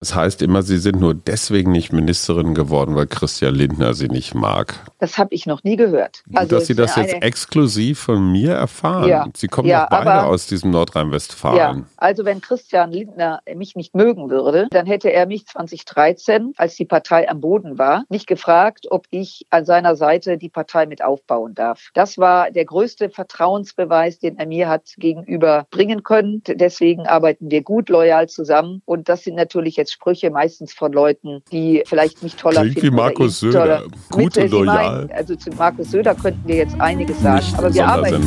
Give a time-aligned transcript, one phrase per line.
[0.00, 4.34] Das heißt immer, Sie sind nur deswegen nicht Ministerin geworden, weil Christian Lindner Sie nicht
[4.34, 4.74] mag.
[4.98, 6.22] Das habe ich noch nie gehört.
[6.32, 9.10] Also dass Sie das jetzt exklusiv von mir erfahren.
[9.10, 11.58] Ja, Sie kommen ja, doch beide aus diesem Nordrhein-Westfalen.
[11.58, 16.76] Ja, also wenn Christian Lindner mich nicht mögen würde, dann hätte er mich 2013, als
[16.76, 21.04] die Partei am Boden war, nicht gefragt, ob ich an seiner Seite die Partei mit
[21.04, 21.90] aufbauen darf.
[21.92, 26.42] Das war der größte Vertrauensbeweis, den er mir hat gegenüber bringen können.
[26.46, 28.80] Deswegen arbeiten wir gut, loyal zusammen.
[28.86, 32.96] Und das sind natürlich jetzt Sprüche meistens von Leuten, die vielleicht nicht toller Klingt finden.
[32.96, 33.82] wie Markus Söder.
[34.10, 35.06] Gut und loyal.
[35.06, 38.24] Meinen, also zu Markus Söder könnten wir jetzt einiges sagen, nicht aber wir arbeiten.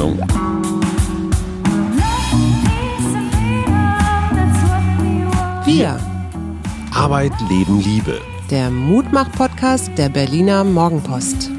[5.66, 6.00] Wir.
[6.94, 8.22] Arbeit, Leben, Liebe.
[8.52, 11.50] Der Mutmach-Podcast der Berliner Morgenpost.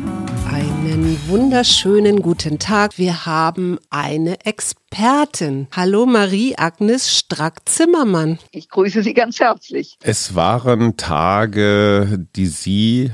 [0.51, 2.99] Einen wunderschönen guten Tag.
[2.99, 5.69] Wir haben eine Expertin.
[5.73, 8.39] Hallo Marie-Agnes Strack-Zimmermann.
[8.51, 9.97] Ich grüße Sie ganz herzlich.
[10.03, 13.11] Es waren Tage, die Sie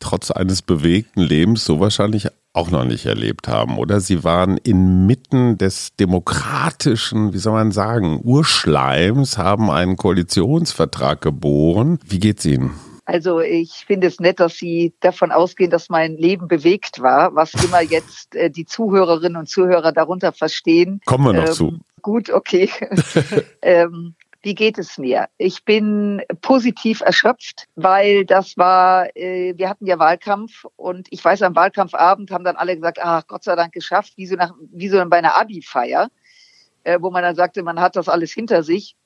[0.00, 4.00] trotz eines bewegten Lebens so wahrscheinlich auch noch nicht erlebt haben, oder?
[4.00, 11.98] Sie waren inmitten des demokratischen, wie soll man sagen, Urschleims, haben einen Koalitionsvertrag geboren.
[12.06, 12.72] Wie geht's Ihnen?
[13.04, 17.52] Also ich finde es nett, dass Sie davon ausgehen, dass mein Leben bewegt war, was
[17.64, 21.00] immer jetzt äh, die Zuhörerinnen und Zuhörer darunter verstehen.
[21.04, 21.78] Kommen wir noch ähm, zu.
[22.00, 22.70] Gut, okay.
[23.62, 25.28] ähm, wie geht es mir?
[25.38, 31.42] Ich bin positiv erschöpft, weil das war, äh, wir hatten ja Wahlkampf und ich weiß,
[31.42, 34.88] am Wahlkampfabend haben dann alle gesagt, ach Gott sei Dank geschafft, wie so, nach, wie
[34.88, 36.08] so bei einer Abi-Feier,
[36.82, 38.96] äh, wo man dann sagte, man hat das alles hinter sich.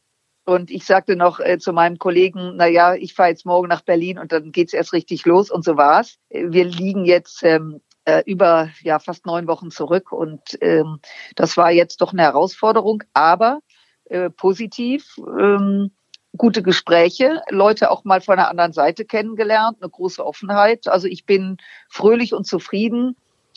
[0.47, 3.83] Und ich sagte noch äh, zu meinem Kollegen, na ja, ich fahre jetzt morgen nach
[3.83, 6.19] Berlin und dann geht's erst richtig los und so war's.
[6.31, 11.01] Wir liegen jetzt ähm, äh, über ja fast neun Wochen zurück und ähm,
[11.35, 13.59] das war jetzt doch eine Herausforderung, aber
[14.05, 15.17] äh, positiv.
[15.39, 15.91] Ähm,
[16.37, 20.87] gute Gespräche, Leute auch mal von der anderen Seite kennengelernt, eine große Offenheit.
[20.87, 21.57] Also ich bin
[21.89, 23.17] fröhlich und zufrieden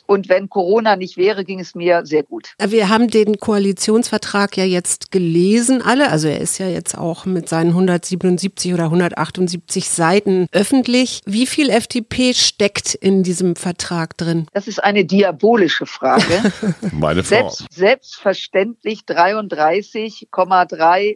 [0.10, 2.54] und wenn Corona nicht wäre, ging es mir sehr gut.
[2.60, 6.10] Wir haben den Koalitionsvertrag ja jetzt gelesen, alle.
[6.10, 11.22] Also er ist ja jetzt auch mit seinen 177 oder 178 Seiten öffentlich.
[11.28, 14.48] Wie viel FDP steckt in diesem Vertrag drin?
[14.52, 16.52] Das ist eine diabolische Frage.
[16.92, 17.52] Meine Frau.
[17.52, 21.14] Selbst, selbstverständlich 33,3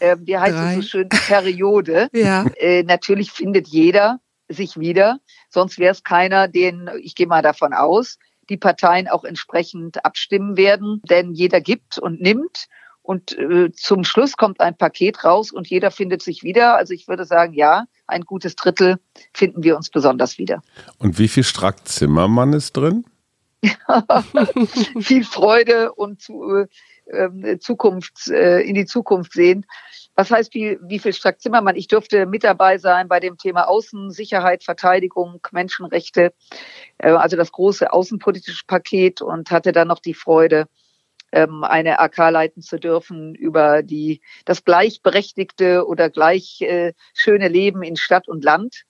[0.00, 0.70] äh, wie heißt Drei.
[0.70, 2.08] es so schön, Periode.
[2.12, 2.44] ja.
[2.56, 7.72] Äh, natürlich findet jeder sich wieder, sonst wäre es keiner, den, ich gehe mal davon
[7.72, 8.18] aus,
[8.48, 11.00] die Parteien auch entsprechend abstimmen werden.
[11.08, 12.66] Denn jeder gibt und nimmt.
[13.02, 16.76] Und äh, zum Schluss kommt ein Paket raus und jeder findet sich wieder.
[16.76, 18.98] Also ich würde sagen, ja, ein gutes Drittel
[19.34, 20.62] finden wir uns besonders wieder.
[20.98, 23.04] Und wie viel Strack Zimmermann ist drin?
[25.00, 26.66] viel Freude und zu,
[27.06, 29.66] äh, Zukunft, äh, in die Zukunft sehen.
[30.16, 31.76] Was heißt, wie, wie viel Strack Zimmermann?
[31.76, 36.32] Ich durfte mit dabei sein bei dem Thema Außensicherheit, Verteidigung, Menschenrechte,
[36.98, 40.66] äh, also das große außenpolitische Paket und hatte dann noch die Freude,
[41.32, 47.82] ähm, eine AK leiten zu dürfen über die, das gleichberechtigte oder gleich äh, schöne Leben
[47.82, 48.84] in Stadt und Land.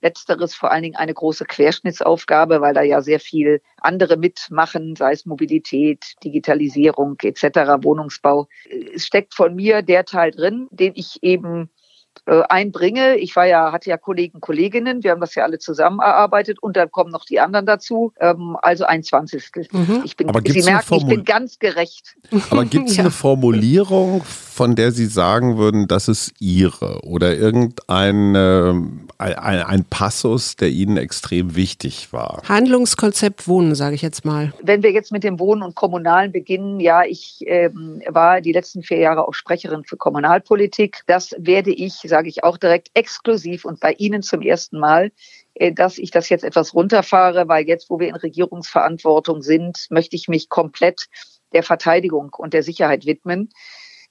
[0.00, 5.12] Letzteres vor allen Dingen eine große Querschnittsaufgabe, weil da ja sehr viel andere mitmachen, sei
[5.12, 8.48] es Mobilität, Digitalisierung etc., Wohnungsbau.
[8.94, 11.70] Es steckt von mir der Teil drin, den ich eben
[12.26, 13.16] äh, einbringe.
[13.16, 16.76] Ich war ja, hatte ja Kollegen, Kolleginnen, wir haben das ja alle zusammen erarbeitet und
[16.76, 19.66] dann kommen noch die anderen dazu, ähm, also ein Zwanzigstel.
[19.72, 20.02] Mhm.
[20.04, 22.16] Ich bin, Aber Sie merken, ich bin ganz gerecht.
[22.50, 23.04] Aber gibt es ja.
[23.04, 28.36] eine Formulierung, von der Sie sagen würden, das ist Ihre oder irgendein
[29.20, 32.42] ein, ein Passus, der Ihnen extrem wichtig war?
[32.48, 34.52] Handlungskonzept Wohnen, sage ich jetzt mal.
[34.62, 38.82] Wenn wir jetzt mit dem Wohnen und Kommunalen beginnen, ja, ich ähm, war die letzten
[38.82, 41.02] vier Jahre auch Sprecherin für Kommunalpolitik.
[41.06, 45.12] Das werde ich sage ich auch direkt exklusiv und bei Ihnen zum ersten Mal,
[45.54, 50.16] äh, dass ich das jetzt etwas runterfahre, weil jetzt, wo wir in Regierungsverantwortung sind, möchte
[50.16, 51.06] ich mich komplett
[51.52, 53.50] der Verteidigung und der Sicherheit widmen.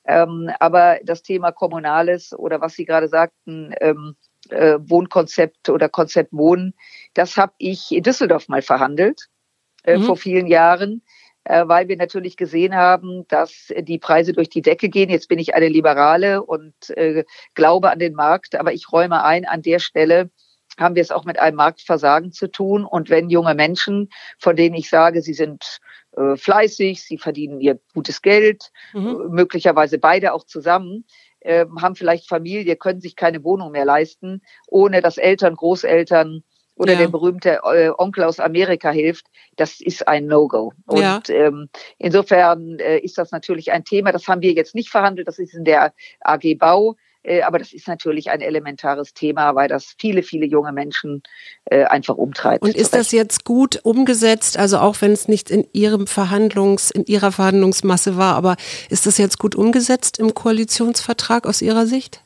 [0.05, 4.15] Ähm, aber das Thema Kommunales oder was Sie gerade sagten, ähm,
[4.49, 6.73] äh, Wohnkonzept oder Konzept Wohnen,
[7.13, 9.27] das habe ich in Düsseldorf mal verhandelt
[9.83, 10.03] äh, mhm.
[10.03, 11.03] vor vielen Jahren.
[11.49, 15.09] Äh, weil wir natürlich gesehen haben, dass die Preise durch die Decke gehen.
[15.09, 17.25] Jetzt bin ich eine Liberale und äh,
[17.55, 20.29] glaube an den Markt, aber ich räume ein, an der Stelle
[20.77, 22.85] haben wir es auch mit einem Marktversagen zu tun.
[22.85, 25.79] Und wenn junge Menschen, von denen ich sage, sie sind
[26.15, 29.07] äh, fleißig, sie verdienen ihr gutes Geld, mhm.
[29.07, 31.03] Äh, möglicherweise beide auch zusammen,
[31.39, 36.43] äh, haben vielleicht Familie, können sich keine Wohnung mehr leisten, ohne dass Eltern, Großeltern
[36.79, 36.99] oder ja.
[36.99, 39.25] der berühmte äh, Onkel aus Amerika hilft,
[39.57, 40.71] das ist ein No-Go.
[40.85, 41.21] Und ja.
[41.27, 45.39] ähm, insofern äh, ist das natürlich ein Thema, das haben wir jetzt nicht verhandelt, das
[45.39, 46.95] ist in der AG Bau.
[47.21, 51.21] Äh, aber das ist natürlich ein elementares Thema, weil das viele, viele junge Menschen
[51.65, 52.63] äh, einfach umtreibt.
[52.63, 54.57] Und ist das jetzt gut umgesetzt?
[54.57, 58.55] Also auch wenn es nicht in Ihrem Verhandlungs, in Ihrer Verhandlungsmasse war, aber
[58.89, 62.23] ist das jetzt gut umgesetzt im Koalitionsvertrag aus Ihrer Sicht?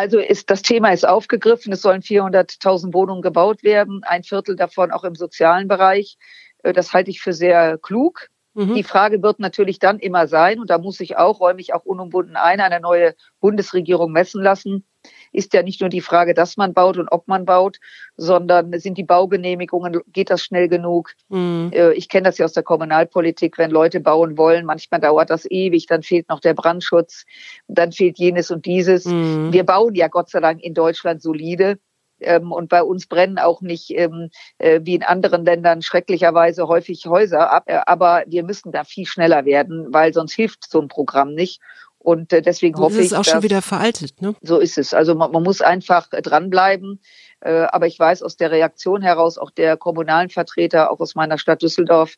[0.00, 1.74] Also ist, das Thema ist aufgegriffen.
[1.74, 6.16] Es sollen 400.000 Wohnungen gebaut werden, ein Viertel davon auch im sozialen Bereich.
[6.62, 8.30] Äh, das halte ich für sehr klug.
[8.54, 8.76] Mhm.
[8.76, 11.84] Die Frage wird natürlich dann immer sein, und da muss ich auch, räume ich auch
[11.84, 14.86] unumwunden ein, eine neue Bundesregierung messen lassen.
[15.32, 17.78] Ist ja nicht nur die Frage, dass man baut und ob man baut,
[18.16, 21.12] sondern sind die Baugenehmigungen, geht das schnell genug?
[21.28, 21.70] Mhm.
[21.72, 25.48] Äh, ich kenne das ja aus der Kommunalpolitik, wenn Leute bauen wollen, manchmal dauert das
[25.50, 27.24] ewig, dann fehlt noch der Brandschutz,
[27.68, 29.04] dann fehlt jenes und dieses.
[29.04, 29.52] Mhm.
[29.52, 31.78] Wir bauen ja Gott sei Dank in Deutschland solide.
[32.20, 37.06] Ähm, und bei uns brennen auch nicht ähm, äh, wie in anderen Ländern schrecklicherweise häufig
[37.06, 37.64] Häuser ab.
[37.66, 41.60] Äh, aber wir müssen da viel schneller werden, weil sonst hilft so ein Programm nicht.
[42.02, 43.10] Und äh, deswegen hoffe ich.
[43.10, 44.34] Das ist auch schon wieder veraltet, ne?
[44.40, 44.94] So ist es.
[44.94, 47.00] Also man, man muss einfach dranbleiben.
[47.40, 51.36] Äh, aber ich weiß aus der Reaktion heraus, auch der kommunalen Vertreter, auch aus meiner
[51.38, 52.16] Stadt Düsseldorf,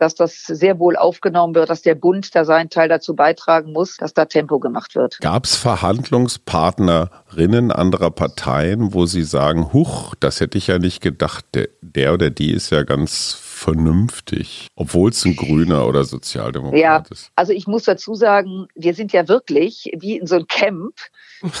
[0.00, 3.98] dass das sehr wohl aufgenommen wird, dass der Bund da seinen Teil dazu beitragen muss,
[3.98, 5.18] dass da Tempo gemacht wird.
[5.20, 11.44] Gab es Verhandlungspartnerinnen anderer Parteien, wo Sie sagen, huch, das hätte ich ja nicht gedacht,
[11.54, 17.04] der, der oder die ist ja ganz vernünftig, obwohl es ein Grüner oder Sozialdemokrat ja,
[17.10, 17.30] ist.
[17.36, 20.94] Also ich muss dazu sagen, wir sind ja wirklich wie in so ein Camp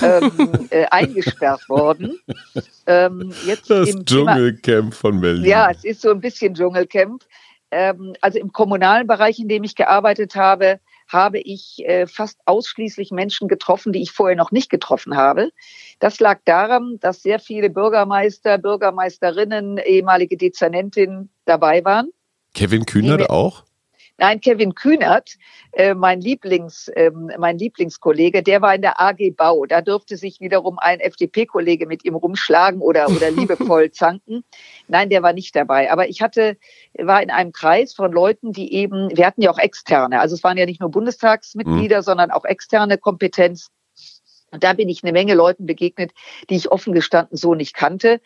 [0.02, 2.18] ähm, äh, eingesperrt worden.
[2.86, 5.44] Ähm, jetzt das Dschungelcamp von Berlin.
[5.44, 7.22] Ja, es ist so ein bisschen Dschungelcamp
[7.70, 13.10] ähm, also im kommunalen Bereich, in dem ich gearbeitet habe, habe ich äh, fast ausschließlich
[13.10, 15.50] Menschen getroffen, die ich vorher noch nicht getroffen habe.
[15.98, 22.10] Das lag daran, dass sehr viele Bürgermeister, Bürgermeisterinnen, ehemalige Dezernentinnen dabei waren.
[22.54, 23.64] Kevin Kühnert auch?
[24.20, 25.38] Nein, Kevin Kühnert,
[25.72, 29.64] äh, mein Lieblings, ähm, mein Lieblingskollege, der war in der AG Bau.
[29.64, 34.44] Da durfte sich wiederum ein FDP-Kollege mit ihm rumschlagen oder, oder liebevoll zanken.
[34.88, 35.90] Nein, der war nicht dabei.
[35.90, 36.58] Aber ich hatte,
[36.98, 40.20] war in einem Kreis von Leuten, die eben, wir hatten ja auch externe.
[40.20, 42.04] Also es waren ja nicht nur Bundestagsmitglieder, mhm.
[42.04, 43.70] sondern auch externe Kompetenz.
[44.50, 46.12] Und da bin ich eine Menge Leuten begegnet,
[46.50, 48.20] die ich offen gestanden so nicht kannte.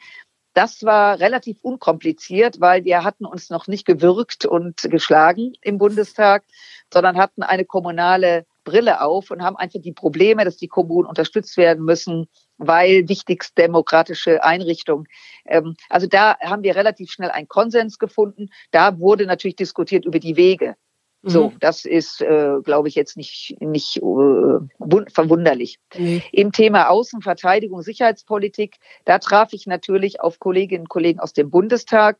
[0.54, 6.44] Das war relativ unkompliziert, weil wir hatten uns noch nicht gewürgt und geschlagen im Bundestag,
[6.92, 11.56] sondern hatten eine kommunale Brille auf und haben einfach die Probleme, dass die Kommunen unterstützt
[11.56, 15.06] werden müssen, weil wichtigst demokratische Einrichtung.
[15.44, 18.48] Ähm, also da haben wir relativ schnell einen Konsens gefunden.
[18.70, 20.76] Da wurde natürlich diskutiert über die Wege.
[21.26, 21.56] So, mhm.
[21.60, 25.78] das ist, äh, glaube ich, jetzt nicht, nicht äh, verwunderlich.
[25.96, 26.22] Mhm.
[26.32, 32.18] Im Thema Außenverteidigung, Sicherheitspolitik, da traf ich natürlich auf Kolleginnen und Kollegen aus dem Bundestag,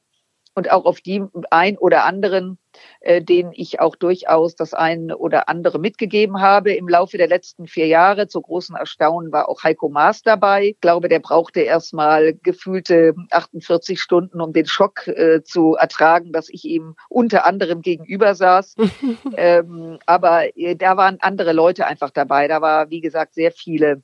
[0.54, 2.58] und auch auf die ein oder anderen,
[3.00, 7.66] äh, denen ich auch durchaus das ein oder andere mitgegeben habe im Laufe der letzten
[7.66, 8.28] vier Jahre.
[8.28, 10.68] Zu großen Erstaunen war auch Heiko Maas dabei.
[10.68, 16.48] Ich glaube, der brauchte erstmal gefühlte 48 Stunden, um den Schock äh, zu ertragen, dass
[16.48, 18.76] ich ihm unter anderem gegenüber saß.
[19.36, 22.48] ähm, aber äh, da waren andere Leute einfach dabei.
[22.48, 24.02] Da war, wie gesagt, sehr viele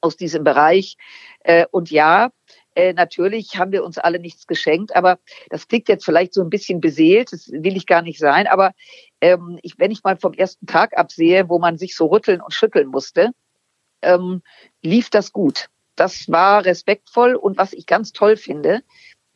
[0.00, 0.96] aus diesem Bereich.
[1.40, 2.30] Äh, und ja,
[2.76, 5.18] äh, natürlich haben wir uns alle nichts geschenkt, aber
[5.48, 8.72] das klingt jetzt vielleicht so ein bisschen beseelt, das will ich gar nicht sein, aber
[9.22, 12.52] ähm, ich, wenn ich mal vom ersten Tag absehe, wo man sich so rütteln und
[12.52, 13.30] schütteln musste,
[14.02, 14.42] ähm,
[14.82, 15.68] lief das gut.
[15.96, 18.82] Das war respektvoll und was ich ganz toll finde,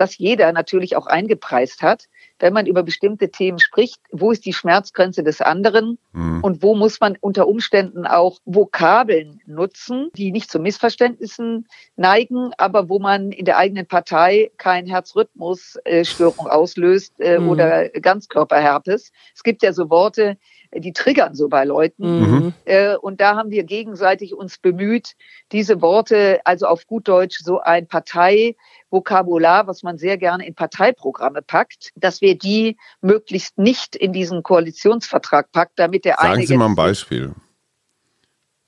[0.00, 4.54] dass jeder natürlich auch eingepreist hat, wenn man über bestimmte Themen spricht, wo ist die
[4.54, 6.42] Schmerzgrenze des anderen mhm.
[6.42, 12.88] und wo muss man unter Umständen auch Vokabeln nutzen, die nicht zu Missverständnissen neigen, aber
[12.88, 17.50] wo man in der eigenen Partei kein Herzrhythmusstörung auslöst äh, mhm.
[17.50, 19.12] oder Ganzkörperherpes.
[19.35, 20.38] Es gibt ja so Worte,
[20.73, 22.21] die triggern so bei Leuten.
[22.21, 22.55] Mhm.
[22.65, 25.15] Äh, und da haben wir gegenseitig uns bemüht,
[25.53, 31.43] diese Worte, also auf gut Deutsch so ein Parteivokabular, was man sehr gerne in Parteiprogramme
[31.43, 36.67] packt, dass wir die möglichst nicht in diesen Koalitionsvertrag packt, damit der Sagen Sie mal
[36.67, 37.35] ein Beispiel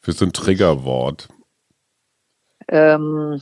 [0.01, 1.29] für so ein Triggerwort.
[2.69, 3.41] Ähm,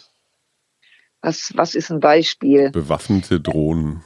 [1.23, 2.71] was, was ist ein Beispiel?
[2.71, 4.03] Bewaffnete Drohnen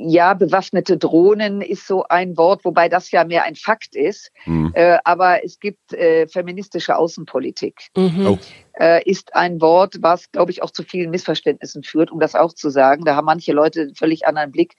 [0.00, 4.30] ja, bewaffnete Drohnen ist so ein Wort, wobei das ja mehr ein Fakt ist.
[4.46, 4.72] Mhm.
[4.74, 7.88] Äh, aber es gibt äh, feministische Außenpolitik.
[7.96, 8.26] Mhm.
[8.26, 8.38] Oh.
[8.78, 12.52] Äh, ist ein Wort, was, glaube ich, auch zu vielen Missverständnissen führt, um das auch
[12.52, 13.04] zu sagen.
[13.04, 14.74] Da haben manche Leute einen völlig anderen Blick.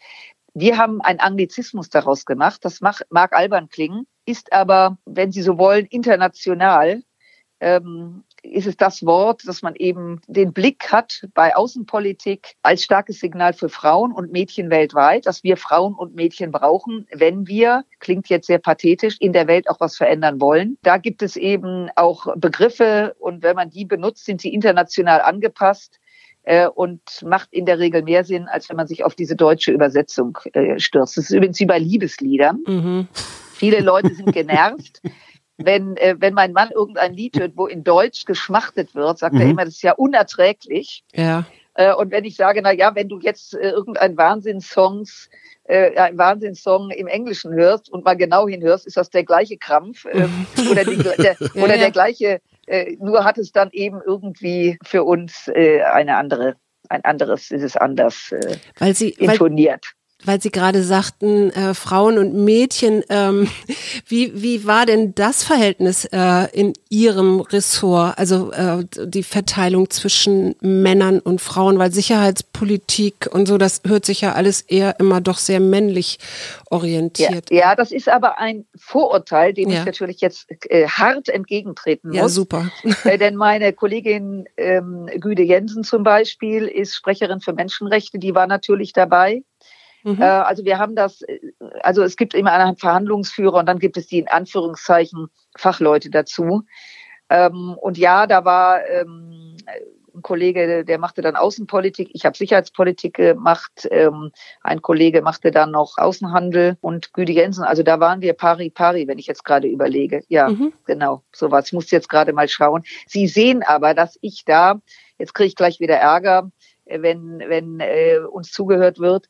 [0.53, 2.63] Wir haben einen Anglizismus daraus gemacht.
[2.63, 7.03] Das mag, mag albern klingen, ist aber, wenn Sie so wollen, international
[7.59, 13.19] ähm, ist es das Wort, dass man eben den Blick hat bei Außenpolitik als starkes
[13.19, 18.29] Signal für Frauen und Mädchen weltweit, dass wir Frauen und Mädchen brauchen, wenn wir, klingt
[18.29, 20.77] jetzt sehr pathetisch, in der Welt auch was verändern wollen.
[20.83, 25.99] Da gibt es eben auch Begriffe und wenn man die benutzt, sind sie international angepasst
[26.43, 29.71] äh, und macht in der Regel mehr Sinn, als wenn man sich auf diese deutsche
[29.71, 31.17] Übersetzung äh, stürzt.
[31.17, 32.63] Das ist übrigens wie bei Liebesliedern.
[32.65, 33.07] Mhm.
[33.53, 35.01] Viele Leute sind genervt.
[35.63, 39.41] wenn, äh, wenn mein Mann irgendein Lied hört, wo in Deutsch geschmachtet wird, sagt mhm.
[39.41, 41.03] er immer, das ist ja unerträglich.
[41.13, 41.45] Ja.
[41.73, 45.29] Äh, und wenn ich sage, na ja, wenn du jetzt äh, irgendein Wahnsinnssongs
[45.69, 50.05] äh, ein Wahnsinnssong im Englischen hörst und mal genau hinhörst, ist das der gleiche Krampf
[50.11, 54.77] ähm, oder, die, der, ja, oder der gleiche, äh, nur hat es dann eben irgendwie
[54.83, 56.55] für uns äh, eine andere,
[56.89, 59.85] ein anderes, ist es anders äh, weil sie, intoniert.
[59.85, 63.47] Weil weil Sie gerade sagten, äh, Frauen und Mädchen, ähm,
[64.07, 70.55] wie, wie war denn das Verhältnis äh, in Ihrem Ressort, also äh, die Verteilung zwischen
[70.61, 75.37] Männern und Frauen, weil Sicherheitspolitik und so, das hört sich ja alles eher immer doch
[75.37, 76.19] sehr männlich
[76.69, 77.49] orientiert.
[77.49, 79.79] Ja, ja das ist aber ein Vorurteil, dem ja.
[79.79, 82.17] ich natürlich jetzt äh, hart entgegentreten muss.
[82.17, 82.69] Ja, super.
[83.05, 88.45] Äh, denn meine Kollegin ähm, Güde Jensen zum Beispiel ist Sprecherin für Menschenrechte, die war
[88.45, 89.43] natürlich dabei.
[90.03, 90.21] Mhm.
[90.21, 91.39] Äh, also wir haben das, äh,
[91.81, 95.27] also es gibt immer einen Verhandlungsführer und dann gibt es die in Anführungszeichen
[95.57, 96.63] Fachleute dazu.
[97.29, 99.55] Ähm, und ja, da war ähm,
[100.19, 105.71] ein Kollege, der machte dann Außenpolitik, ich habe Sicherheitspolitik gemacht, ähm, ein Kollege machte dann
[105.71, 109.67] noch Außenhandel und Güdi Jensen, also da waren wir pari pari, wenn ich jetzt gerade
[109.67, 110.23] überlege.
[110.27, 110.73] Ja, mhm.
[110.85, 111.67] genau, sowas.
[111.67, 112.83] Ich musste jetzt gerade mal schauen.
[113.07, 114.81] Sie sehen aber, dass ich da,
[115.17, 116.51] jetzt kriege ich gleich wieder Ärger,
[116.85, 119.27] äh, wenn, wenn äh, uns zugehört wird,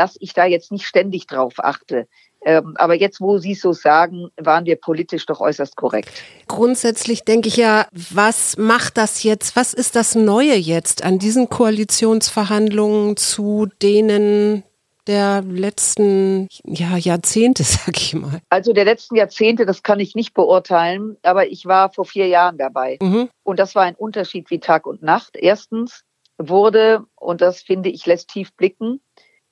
[0.00, 2.08] dass ich da jetzt nicht ständig drauf achte.
[2.42, 6.10] Ähm, aber jetzt, wo Sie es so sagen, waren wir politisch doch äußerst korrekt.
[6.48, 9.56] Grundsätzlich denke ich ja, was macht das jetzt?
[9.56, 14.62] Was ist das Neue jetzt an diesen Koalitionsverhandlungen zu denen
[15.06, 18.40] der letzten ja, Jahrzehnte, sag ich mal?
[18.48, 22.56] Also der letzten Jahrzehnte, das kann ich nicht beurteilen, aber ich war vor vier Jahren
[22.56, 22.96] dabei.
[23.02, 23.28] Mhm.
[23.42, 25.36] Und das war ein Unterschied wie Tag und Nacht.
[25.36, 26.04] Erstens
[26.38, 29.02] wurde, und das finde ich lässt tief blicken,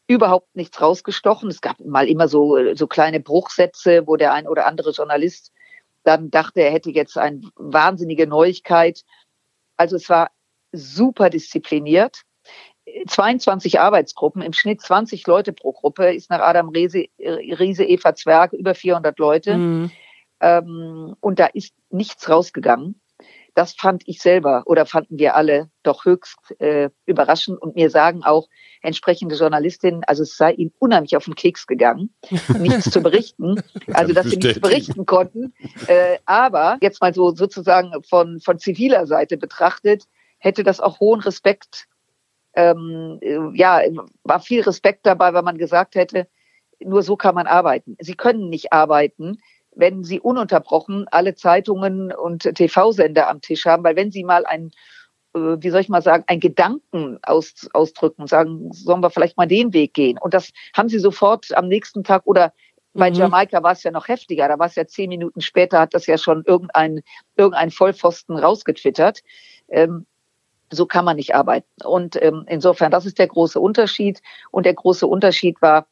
[0.09, 1.51] überhaupt nichts rausgestochen.
[1.51, 5.53] Es gab mal immer so, so kleine Bruchsätze, wo der ein oder andere Journalist
[6.03, 9.05] dann dachte, er hätte jetzt eine wahnsinnige Neuigkeit.
[9.77, 10.31] Also es war
[10.73, 12.23] super diszipliniert.
[13.07, 18.55] 22 Arbeitsgruppen, im Schnitt 20 Leute pro Gruppe, ist nach Adam Riese, Riese Eva Zwerg
[18.55, 19.57] über 400 Leute.
[19.57, 19.91] Mhm.
[20.41, 23.01] Ähm, und da ist nichts rausgegangen.
[23.59, 28.23] Das fand ich selber oder fanden wir alle doch höchst äh, überraschend und mir sagen
[28.23, 28.49] auch
[28.83, 32.15] entsprechende Journalistinnen, also es sei ihnen unheimlich auf den Keks gegangen,
[32.61, 33.61] nichts zu berichten,
[33.93, 35.55] also dass sie nichts berichten konnten.
[35.89, 40.05] Äh, aber jetzt mal so sozusagen von, von ziviler Seite betrachtet,
[40.39, 41.89] hätte das auch hohen Respekt,
[42.55, 43.19] ähm,
[43.55, 43.83] ja,
[44.23, 46.29] war viel Respekt dabei, weil man gesagt hätte,
[46.79, 47.97] nur so kann man arbeiten.
[47.99, 49.39] Sie können nicht arbeiten,
[49.79, 54.73] wenn Sie ununterbrochen alle Zeitungen und TV-Sender am Tisch haben, weil wenn Sie mal ein
[55.35, 59.47] äh, wie soll ich mal sagen, ein Gedanken aus, ausdrücken, sagen, sollen wir vielleicht mal
[59.47, 60.19] den Weg gehen.
[60.19, 62.53] Und das haben sie sofort am nächsten Tag oder
[62.95, 63.17] bei mhm.
[63.17, 66.07] Jamaika war es ja noch heftiger, da war es ja zehn Minuten später, hat das
[66.07, 67.03] ja schon irgendein,
[67.37, 69.23] irgendein Vollpfosten rausgetwittert.
[69.69, 70.07] Ähm,
[70.71, 71.69] so kann man nicht arbeiten.
[71.85, 74.21] Und ähm, insofern, das ist der große Unterschied.
[74.51, 75.87] Und der große Unterschied war,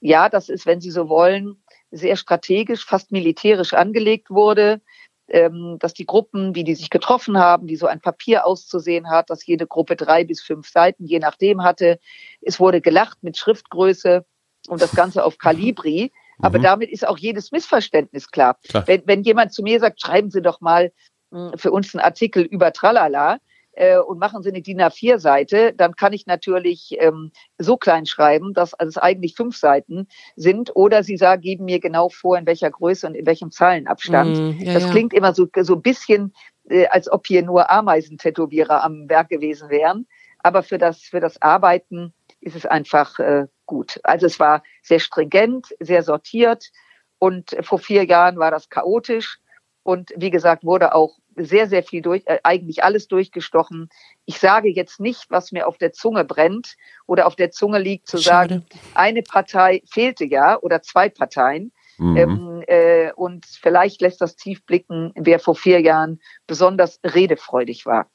[0.00, 1.61] ja, das ist, wenn Sie so wollen,
[1.92, 4.80] sehr strategisch, fast militärisch angelegt wurde,
[5.28, 9.30] ähm, dass die Gruppen, wie die sich getroffen haben, wie so ein Papier auszusehen hat,
[9.30, 12.00] dass jede Gruppe drei bis fünf Seiten, je nachdem hatte.
[12.40, 14.24] Es wurde gelacht mit Schriftgröße
[14.68, 16.12] und das Ganze auf Kalibri.
[16.38, 16.62] Aber mhm.
[16.62, 18.58] damit ist auch jedes Missverständnis klar.
[18.68, 18.86] klar.
[18.86, 20.92] Wenn, wenn jemand zu mir sagt, schreiben Sie doch mal
[21.30, 23.38] hm, für uns einen Artikel über Tralala,
[23.72, 28.52] äh, und machen Sie eine DIN A4-Seite, dann kann ich natürlich ähm, so klein schreiben,
[28.52, 30.74] dass es eigentlich fünf Seiten sind.
[30.76, 34.36] Oder Sie sagen, geben mir genau vor, in welcher Größe und in welchem Zahlenabstand.
[34.36, 34.90] Mm, ja, das ja.
[34.90, 36.34] klingt immer so, so ein bisschen,
[36.68, 40.06] äh, als ob hier nur Ameisentätowierer am Werk gewesen wären.
[40.38, 44.00] Aber für das, für das Arbeiten ist es einfach äh, gut.
[44.02, 46.70] Also es war sehr stringent, sehr sortiert.
[47.18, 49.38] Und vor vier Jahren war das chaotisch.
[49.84, 53.88] Und wie gesagt, wurde auch sehr, sehr viel durch, äh, eigentlich alles durchgestochen.
[54.24, 58.08] Ich sage jetzt nicht, was mir auf der Zunge brennt oder auf der Zunge liegt,
[58.08, 58.54] zu Schade.
[58.54, 61.72] sagen, eine Partei fehlte ja oder zwei Parteien.
[61.98, 62.16] Mhm.
[62.16, 68.08] Ähm, äh, und vielleicht lässt das tief blicken, wer vor vier Jahren besonders redefreudig war.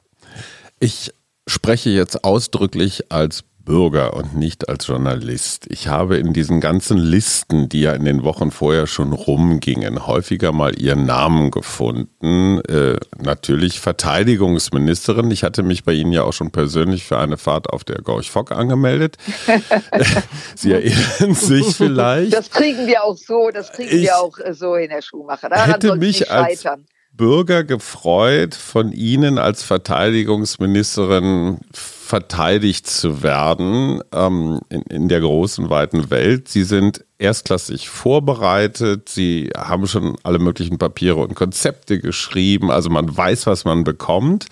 [0.80, 1.14] Ich
[1.48, 5.68] spreche jetzt ausdrücklich als Bürger und nicht als Journalist.
[5.70, 10.54] Ich habe in diesen ganzen Listen, die ja in den Wochen vorher schon rumgingen, häufiger
[10.54, 12.62] mal ihren Namen gefunden.
[12.62, 15.30] Äh, natürlich Verteidigungsministerin.
[15.32, 18.32] Ich hatte mich bei Ihnen ja auch schon persönlich für eine Fahrt auf der Gorch
[18.32, 19.18] Fock angemeldet.
[20.56, 22.34] Sie erinnern sich vielleicht.
[22.34, 25.50] Das kriegen wir auch so, das kriegen ich wir auch äh, so in der Schuhmacher.
[25.50, 26.64] Daran hätte mich als
[27.12, 31.60] Bürger gefreut, von Ihnen als Verteidigungsministerin
[32.08, 36.48] verteidigt zu werden ähm, in, in der großen, weiten Welt.
[36.48, 39.10] Sie sind erstklassig vorbereitet.
[39.10, 42.72] Sie haben schon alle möglichen Papiere und Konzepte geschrieben.
[42.72, 44.48] Also man weiß, was man bekommt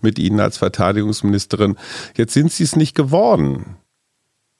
[0.00, 1.76] mit Ihnen als Verteidigungsministerin.
[2.16, 3.76] Jetzt sind Sie es nicht geworden.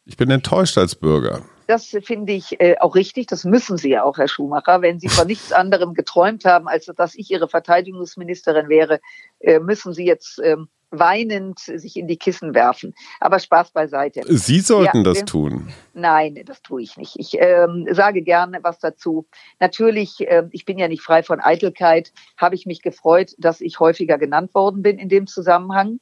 [0.04, 1.42] Ich bin enttäuscht als Bürger.
[1.69, 3.28] Das finde ich äh, auch richtig.
[3.28, 4.83] Das müssen Sie ja auch, Herr Schumacher.
[4.83, 8.99] Wenn Sie von nichts anderem geträumt haben, als dass ich Ihre Verteidigungsministerin wäre,
[9.38, 12.94] äh, müssen Sie jetzt ähm, weinend sich in die Kissen werfen.
[13.20, 14.23] Aber Spaß beiseite.
[14.26, 15.73] Sie sollten ja, das tun.
[15.94, 17.16] Nein, das tue ich nicht.
[17.18, 19.26] Ich ähm, sage gerne was dazu.
[19.59, 23.80] Natürlich, äh, ich bin ja nicht frei von Eitelkeit, habe ich mich gefreut, dass ich
[23.80, 26.00] häufiger genannt worden bin in dem Zusammenhang.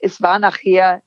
[0.00, 1.02] Es war nachher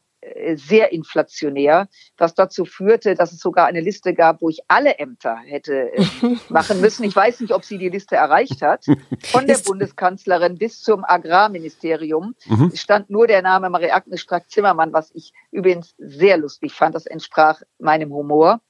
[0.56, 5.38] sehr inflationär, was dazu führte, dass es sogar eine Liste gab, wo ich alle Ämter
[5.46, 6.06] hätte äh,
[6.50, 7.04] machen müssen.
[7.04, 8.86] Ich weiß nicht, ob sie die Liste erreicht hat.
[9.24, 12.72] Von der Bundeskanzlerin bis zum Agrarministerium mhm.
[12.76, 16.96] stand nur der Name Marie-Agnes Strack-Zimmermann, was ich übrigens sehr lustig fand.
[16.96, 18.62] Das entsprach meinem Humor.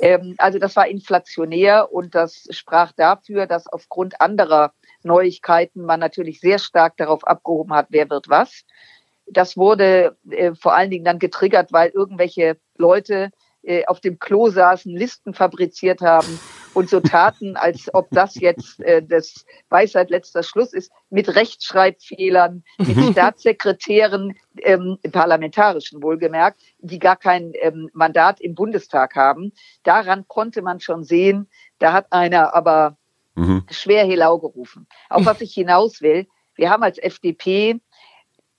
[0.00, 4.72] Ähm, also das war inflationär und das sprach dafür, dass aufgrund anderer
[5.02, 8.64] Neuigkeiten man natürlich sehr stark darauf abgehoben hat, wer wird was.
[9.26, 13.30] Das wurde äh, vor allen Dingen dann getriggert, weil irgendwelche Leute
[13.62, 16.38] äh, auf dem Klo saßen, Listen fabriziert haben
[16.74, 22.62] und so taten, als ob das jetzt äh, das Weisheit letzter Schluss ist, mit Rechtschreibfehlern,
[22.78, 23.12] mit mhm.
[23.12, 29.52] Staatssekretären, ähm, parlamentarischen wohlgemerkt, die gar kein ähm, Mandat im Bundestag haben.
[29.82, 32.98] Daran konnte man schon sehen, da hat einer aber
[33.34, 33.64] mhm.
[33.70, 34.86] schwer Helau gerufen.
[35.08, 36.26] Auf was ich hinaus will,
[36.56, 37.80] wir haben als FDP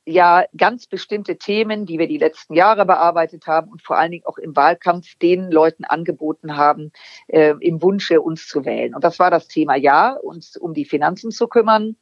[0.05, 4.25] ja ganz bestimmte Themen, die wir die letzten Jahre bearbeitet haben und vor allen Dingen
[4.25, 6.91] auch im Wahlkampf den Leuten angeboten haben,
[7.27, 8.93] äh, im Wunsche uns zu wählen.
[8.93, 11.95] Und das war das Thema Ja, uns um die Finanzen zu kümmern.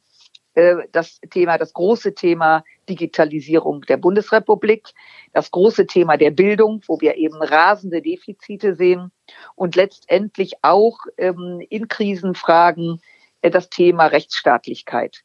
[0.54, 4.88] Äh, das Thema, das große Thema Digitalisierung der Bundesrepublik,
[5.32, 9.10] das große Thema der Bildung, wo wir eben rasende Defizite sehen
[9.56, 13.00] und letztendlich auch ähm, in Krisenfragen
[13.40, 15.22] äh, das Thema Rechtsstaatlichkeit.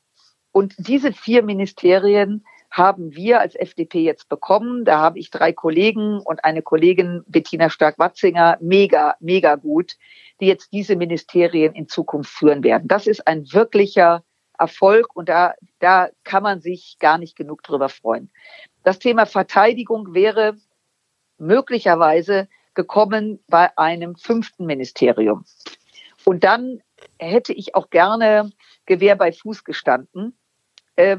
[0.51, 4.85] Und diese vier Ministerien haben wir als FDP jetzt bekommen.
[4.85, 9.97] Da habe ich drei Kollegen und eine Kollegin, Bettina Stark-Watzinger, mega, mega gut,
[10.39, 12.87] die jetzt diese Ministerien in Zukunft führen werden.
[12.87, 14.23] Das ist ein wirklicher
[14.57, 18.29] Erfolg und da, da kann man sich gar nicht genug drüber freuen.
[18.83, 20.55] Das Thema Verteidigung wäre
[21.37, 25.45] möglicherweise gekommen bei einem fünften Ministerium.
[26.25, 26.81] Und dann
[27.17, 28.51] hätte ich auch gerne
[28.85, 30.37] Gewehr bei Fuß gestanden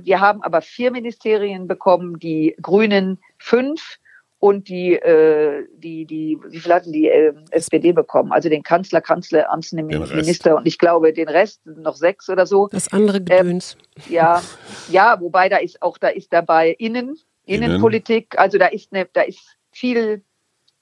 [0.02, 3.98] wir haben aber vier Ministerien bekommen, die Grünen fünf
[4.40, 8.32] und die, äh, die, die, wie viel hatten die äh, SPD bekommen?
[8.32, 12.68] Also den Kanzler, Kanzleramtsminister und ich glaube den Rest noch sechs oder so.
[12.68, 13.76] Das andere Gedöns.
[13.96, 14.42] Ähm, ja,
[14.90, 19.22] ja, wobei da ist auch, da ist dabei Innen, Innenpolitik, also da ist ne, da
[19.22, 20.22] ist viel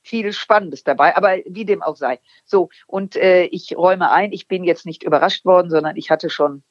[0.02, 2.18] viel Spannendes dabei, aber wie dem auch sei.
[2.44, 6.30] So, und äh, ich räume ein, ich bin jetzt nicht überrascht worden, sondern ich hatte
[6.30, 6.62] schon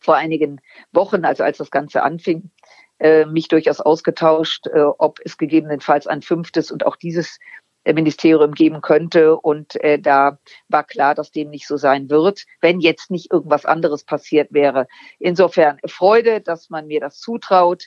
[0.00, 0.60] vor einigen
[0.92, 2.50] Wochen, also als das Ganze anfing,
[2.98, 7.38] äh, mich durchaus ausgetauscht, äh, ob es gegebenenfalls ein fünftes und auch dieses
[7.84, 9.36] äh, Ministerium geben könnte.
[9.36, 13.64] Und äh, da war klar, dass dem nicht so sein wird, wenn jetzt nicht irgendwas
[13.64, 14.88] anderes passiert wäre.
[15.18, 17.84] Insofern Freude, dass man mir das zutraut,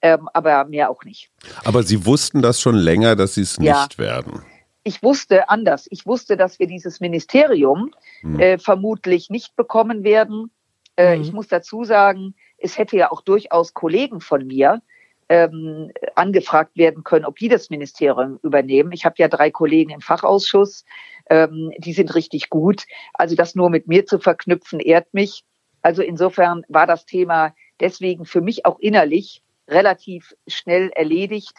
[0.00, 1.30] ähm, aber mehr auch nicht.
[1.64, 3.82] Aber Sie wussten das schon länger, dass Sie es ja.
[3.82, 4.42] nicht werden.
[4.84, 5.86] Ich wusste anders.
[5.90, 8.40] Ich wusste, dass wir dieses Ministerium hm.
[8.40, 10.50] äh, vermutlich nicht bekommen werden
[10.96, 11.22] äh, mhm.
[11.22, 14.82] Ich muss dazu sagen, es hätte ja auch durchaus Kollegen von mir
[15.28, 18.92] ähm, angefragt werden können, ob die das Ministerium übernehmen.
[18.92, 20.84] Ich habe ja drei Kollegen im Fachausschuss,
[21.30, 22.84] ähm, die sind richtig gut.
[23.14, 25.44] Also das nur mit mir zu verknüpfen, ehrt mich.
[25.80, 31.54] Also insofern war das Thema deswegen für mich auch innerlich relativ schnell erledigt.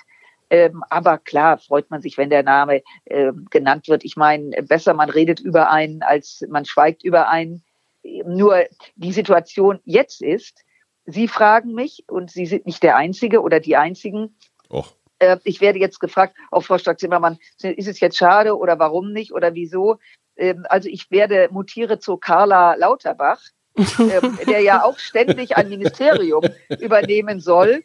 [0.50, 4.06] Ähm, aber klar freut man sich, wenn der Name äh, genannt wird.
[4.06, 7.63] Ich meine, besser man redet über einen, als man schweigt über einen.
[8.04, 8.63] Nur
[8.96, 10.63] die Situation jetzt ist,
[11.06, 14.38] Sie fragen mich und Sie sind nicht der Einzige oder die Einzigen.
[14.70, 14.96] Och.
[15.20, 19.34] Äh, ich werde jetzt gefragt, auch Frau Stark-Zimmermann, ist es jetzt schade oder warum nicht
[19.34, 19.98] oder wieso?
[20.36, 23.42] Ähm, also ich werde mutiere zu Carla Lauterbach.
[23.76, 26.44] ähm, der ja auch ständig ein Ministerium
[26.80, 27.84] übernehmen soll.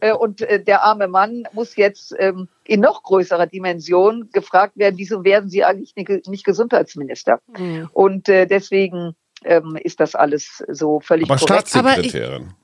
[0.00, 4.98] Äh, und äh, der arme Mann muss jetzt ähm, in noch größerer Dimension gefragt werden,
[4.98, 7.40] wieso werden Sie eigentlich nicht, nicht Gesundheitsminister?
[7.56, 7.88] Mhm.
[7.92, 11.74] Und deswegen ähm, ist das alles so völlig aber korrekt.
[11.76, 12.14] Aber ich,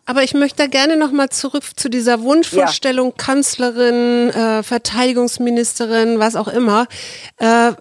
[0.07, 3.15] aber ich möchte da gerne nochmal zurück zu dieser Wunschvorstellung, ja.
[3.17, 6.87] Kanzlerin, äh, Verteidigungsministerin, was auch immer.
[7.39, 7.73] Äh,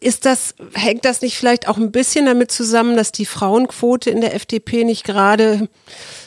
[0.00, 4.20] ist das, hängt das nicht vielleicht auch ein bisschen damit zusammen, dass die Frauenquote in
[4.20, 5.68] der FDP nicht gerade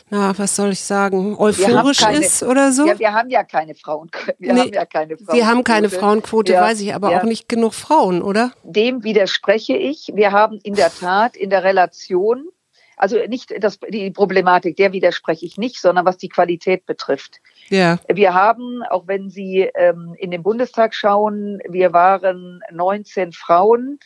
[0.10, 2.88] na, was soll ich sagen, euphorisch keine, ist oder so?
[2.88, 4.10] Ja, wir haben ja keine Frauen.
[4.40, 5.38] Wir nee, haben ja keine Frauenquote.
[5.38, 7.20] Sie haben keine Frauenquote, ja, weiß ich, aber ja.
[7.20, 8.52] auch nicht genug Frauen, oder?
[8.64, 10.12] Dem widerspreche ich.
[10.14, 12.48] Wir haben in der Tat in der Relation,
[12.96, 17.42] also nicht das, die Problematik, der widerspreche ich nicht, sondern was die Qualität betrifft.
[17.68, 18.00] Ja.
[18.08, 24.00] Wir haben, auch wenn Sie ähm, in den Bundestag schauen, wir waren 19 Frauen.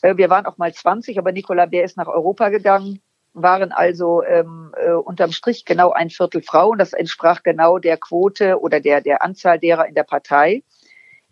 [0.00, 3.02] Äh, wir waren auch mal 20, aber Nicola Bär ist nach Europa gegangen
[3.34, 6.78] waren also ähm, äh, unterm Strich genau ein Viertel Frauen.
[6.78, 10.62] Das entsprach genau der Quote oder der, der Anzahl derer in der Partei.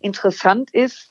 [0.01, 1.11] Interessant ist,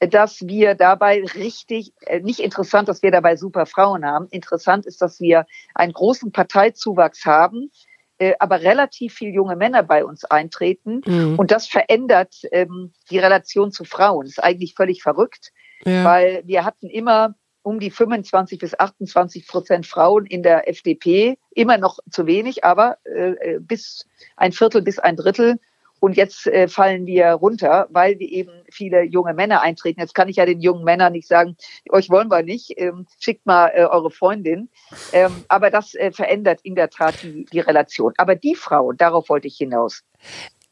[0.00, 4.28] dass wir dabei richtig, äh, nicht interessant, dass wir dabei super Frauen haben.
[4.30, 7.70] Interessant ist, dass wir einen großen Parteizuwachs haben,
[8.18, 11.00] äh, aber relativ viel junge Männer bei uns eintreten.
[11.06, 11.38] Mhm.
[11.38, 14.26] Und das verändert ähm, die Relation zu Frauen.
[14.26, 15.52] Das ist eigentlich völlig verrückt,
[15.84, 16.04] ja.
[16.04, 17.34] weil wir hatten immer
[17.66, 21.36] um die 25 bis 28 Prozent Frauen in der FDP.
[21.50, 25.58] Immer noch zu wenig, aber äh, äh, bis ein Viertel bis ein Drittel.
[25.98, 29.98] Und jetzt äh, fallen wir runter, weil wir eben viele junge Männer eintreten.
[29.98, 31.56] Jetzt kann ich ja den jungen Männern nicht sagen,
[31.90, 34.68] euch wollen wir nicht, ähm, schickt mal äh, eure Freundin.
[35.12, 38.12] Ähm, aber das äh, verändert in der Tat die, die Relation.
[38.16, 40.04] Aber die Frauen, darauf wollte ich hinaus,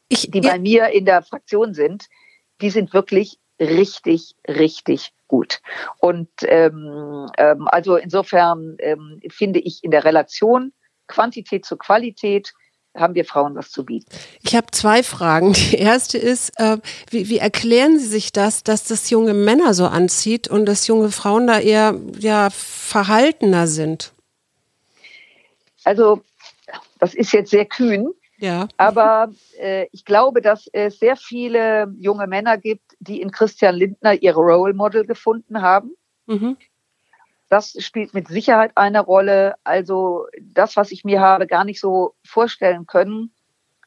[0.07, 0.53] ich, die ja.
[0.53, 2.05] bei mir in der Fraktion sind,
[2.61, 5.61] die sind wirklich richtig, richtig gut.
[5.99, 10.73] Und ähm, ähm, also insofern ähm, finde ich in der Relation
[11.07, 12.53] Quantität zu Qualität
[12.95, 14.07] haben wir Frauen was zu bieten.
[14.41, 15.53] Ich habe zwei Fragen.
[15.53, 16.77] Die erste ist, äh,
[17.09, 21.11] wie, wie erklären Sie sich das, dass das junge Männer so anzieht und dass junge
[21.11, 24.13] Frauen da eher ja, verhaltener sind?
[25.83, 26.21] Also,
[26.99, 28.07] das ist jetzt sehr kühn.
[28.37, 28.67] Ja.
[28.77, 34.13] Aber äh, ich glaube, dass es sehr viele junge Männer gibt, die in Christian Lindner
[34.13, 35.91] ihre Role Model gefunden haben.
[36.25, 36.57] Mhm.
[37.49, 39.55] Das spielt mit Sicherheit eine Rolle.
[39.63, 43.31] Also das, was ich mir habe gar nicht so vorstellen können.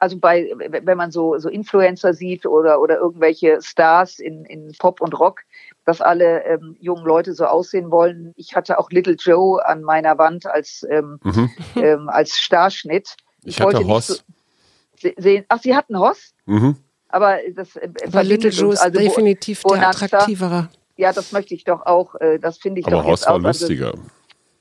[0.01, 5.01] Also bei, wenn man so, so Influencer sieht oder, oder irgendwelche Stars in, in Pop
[5.01, 5.41] und Rock,
[5.85, 8.33] dass alle ähm, jungen Leute so aussehen wollen.
[8.37, 11.51] Ich hatte auch Little Joe an meiner Wand als, ähm, mhm.
[11.75, 13.17] ähm, als Starschnitt.
[13.43, 14.07] Ich, ich hatte Hoss.
[14.07, 14.17] So,
[15.17, 15.45] sehen.
[15.49, 16.35] Ach, Sie hatten Hoss?
[16.47, 16.77] Mhm.
[17.09, 20.69] Aber das äh, Aber Little Joe ist also definitiv der attraktivere.
[20.97, 22.15] Ja, das möchte ich doch auch.
[22.17, 23.93] Äh, das finde ich aber doch Hoss war lustiger.
[23.93, 24.03] Also,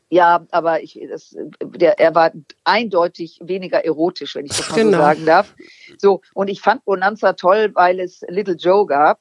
[0.10, 2.32] ja, aber ich, das, der, er war
[2.64, 4.92] eindeutig weniger erotisch, wenn ich das mal genau.
[4.92, 5.56] so sagen darf.
[5.98, 9.20] So, und ich fand Bonanza toll, weil es Little Joe gab.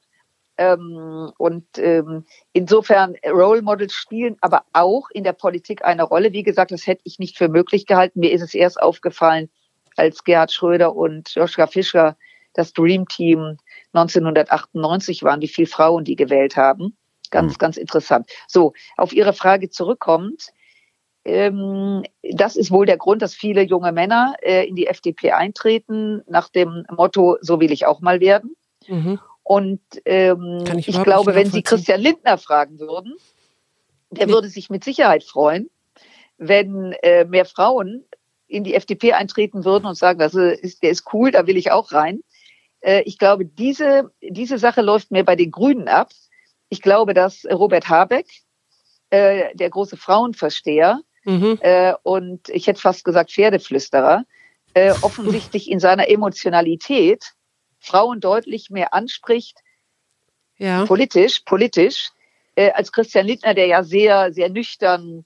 [0.57, 6.31] Ähm, und ähm, insofern Role Models spielen aber auch in der Politik eine Rolle.
[6.31, 8.21] Wie gesagt, das hätte ich nicht für möglich gehalten.
[8.21, 9.49] Mir ist es erst aufgefallen,
[9.97, 12.17] als Gerhard Schröder und Joschka Fischer
[12.53, 13.57] das Dream Team
[13.93, 16.97] 1998 waren, wie viele Frauen die gewählt haben.
[17.29, 17.57] Ganz, mhm.
[17.57, 18.29] ganz interessant.
[18.47, 20.47] So, auf Ihre Frage zurückkommt.
[21.25, 26.23] Ähm, das ist wohl der Grund, dass viele junge Männer äh, in die FDP eintreten,
[26.27, 28.55] nach dem Motto, so will ich auch mal werden.
[28.87, 29.19] Mhm.
[29.43, 33.13] Und ähm, ich, ich glaube, wenn Sie Christian Lindner fragen würden,
[34.09, 35.69] der würde sich mit Sicherheit freuen,
[36.37, 38.05] wenn äh, mehr Frauen
[38.47, 41.71] in die FDP eintreten würden und sagen, das ist, der ist cool, da will ich
[41.71, 42.21] auch rein.
[42.81, 46.11] Äh, ich glaube, diese, diese Sache läuft mir bei den Grünen ab.
[46.69, 48.27] Ich glaube, dass Robert Habeck,
[49.09, 51.57] äh, der große Frauenversteher mhm.
[51.61, 54.25] äh, und ich hätte fast gesagt Pferdeflüsterer,
[55.01, 57.33] offensichtlich in seiner Emotionalität
[57.79, 59.57] Frauen deutlich mehr anspricht,
[60.57, 60.85] ja.
[60.85, 62.11] politisch, politisch,
[62.55, 65.25] als Christian Lindner, der ja sehr, sehr nüchtern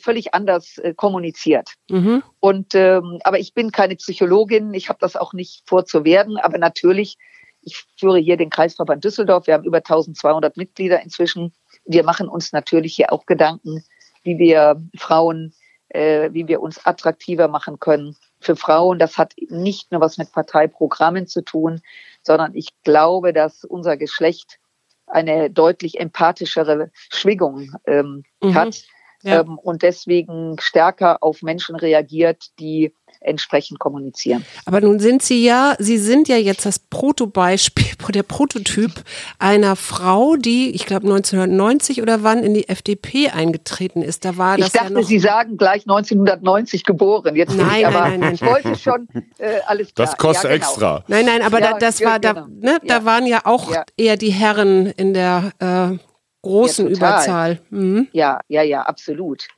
[0.00, 1.74] völlig anders äh, kommuniziert.
[1.90, 2.22] Mhm.
[2.40, 7.18] Und ähm, aber ich bin keine Psychologin, ich habe das auch nicht vorzuwerden, aber natürlich,
[7.60, 11.52] ich führe hier den Kreisverband Düsseldorf, wir haben über 1200 Mitglieder inzwischen.
[11.84, 13.84] Wir machen uns natürlich hier auch Gedanken,
[14.22, 15.54] wie wir Frauen,
[15.88, 18.98] äh, wie wir uns attraktiver machen können für Frauen.
[18.98, 21.80] Das hat nicht nur was mit Parteiprogrammen zu tun,
[22.22, 24.58] sondern ich glaube, dass unser Geschlecht
[25.06, 28.54] eine deutlich empathischere Schwingung ähm, mhm.
[28.54, 28.82] hat
[29.22, 29.40] ja.
[29.40, 34.44] ähm, und deswegen stärker auf Menschen reagiert, die entsprechend kommunizieren.
[34.64, 38.92] Aber nun sind Sie ja, Sie sind ja jetzt das Protobeispiel, der Prototyp
[39.38, 44.24] einer Frau, die, ich glaube 1990 oder wann in die FDP eingetreten ist.
[44.24, 47.36] Da war ich das dachte, ja noch Sie sagen gleich 1990 geboren.
[47.36, 48.34] Jetzt nein, ich, aber nein, nein, nein.
[48.34, 50.06] ich wollte schon äh, alles klar.
[50.06, 50.68] Das kostet ja, genau.
[50.68, 51.04] extra.
[51.08, 52.34] Nein, nein, aber ja, da, das ja, war, genau.
[52.34, 56.07] da, ne, da waren ja auch eher die Herren in der äh,
[56.48, 57.60] großen Überzahl.
[57.70, 58.08] Mhm.
[58.12, 59.48] Ja, ja, ja, absolut.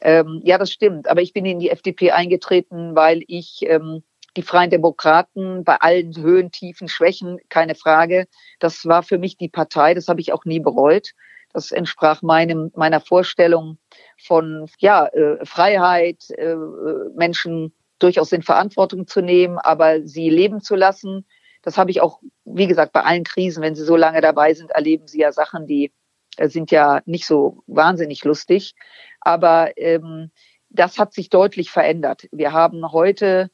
[0.00, 1.08] Ähm, ja, das stimmt.
[1.08, 4.02] Aber ich bin in die FDP eingetreten, weil ich ähm,
[4.36, 8.26] die Freien Demokraten bei allen Höhen, Tiefen, Schwächen, keine Frage.
[8.60, 9.94] Das war für mich die Partei.
[9.94, 11.12] Das habe ich auch nie bereut.
[11.52, 13.78] Das entsprach meinem, meiner Vorstellung
[14.22, 16.54] von ja, äh, Freiheit, äh,
[17.14, 21.24] Menschen durchaus in Verantwortung zu nehmen, aber sie leben zu lassen.
[21.62, 24.70] Das habe ich auch, wie gesagt, bei allen Krisen, wenn sie so lange dabei sind,
[24.70, 25.92] erleben sie ja Sachen, die
[26.38, 28.74] sind ja nicht so wahnsinnig lustig.
[29.20, 30.30] Aber ähm,
[30.70, 32.28] das hat sich deutlich verändert.
[32.32, 33.50] Wir haben heute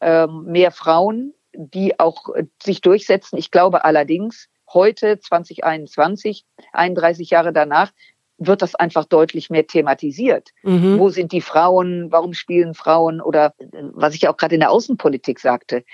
[0.00, 3.38] ähm, mehr Frauen, die auch äh, sich durchsetzen.
[3.38, 7.92] Ich glaube allerdings, heute 2021, 31 Jahre danach,
[8.38, 10.50] wird das einfach deutlich mehr thematisiert.
[10.62, 10.98] Mhm.
[10.98, 12.12] Wo sind die Frauen?
[12.12, 13.20] Warum spielen Frauen?
[13.20, 15.84] Oder äh, was ich auch gerade in der Außenpolitik sagte,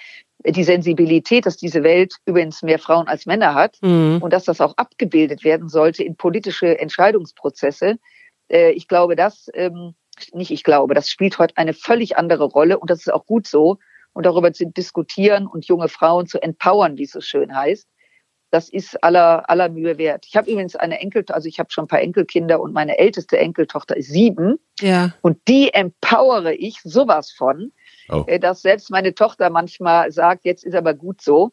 [0.44, 4.18] die Sensibilität, dass diese Welt übrigens mehr Frauen als Männer hat mhm.
[4.20, 7.98] und dass das auch abgebildet werden sollte in politische Entscheidungsprozesse.
[8.48, 9.94] Äh, ich glaube, das, ähm,
[10.32, 13.46] nicht ich glaube, das spielt heute eine völlig andere Rolle und das ist auch gut
[13.46, 13.78] so.
[14.14, 17.88] Und darüber zu diskutieren und junge Frauen zu empowern, wie es so schön heißt,
[18.52, 20.26] das ist aller, aller Mühe wert.
[20.28, 23.38] Ich habe übrigens eine Enkel, also ich habe schon ein paar Enkelkinder und meine älteste
[23.38, 24.58] Enkeltochter ist sieben.
[24.80, 25.14] Ja.
[25.22, 27.72] Und die empowere ich sowas von,
[28.12, 28.24] oh.
[28.26, 31.50] Äh, dass selbst meine Tochter manchmal sagt, jetzt ist aber gut so,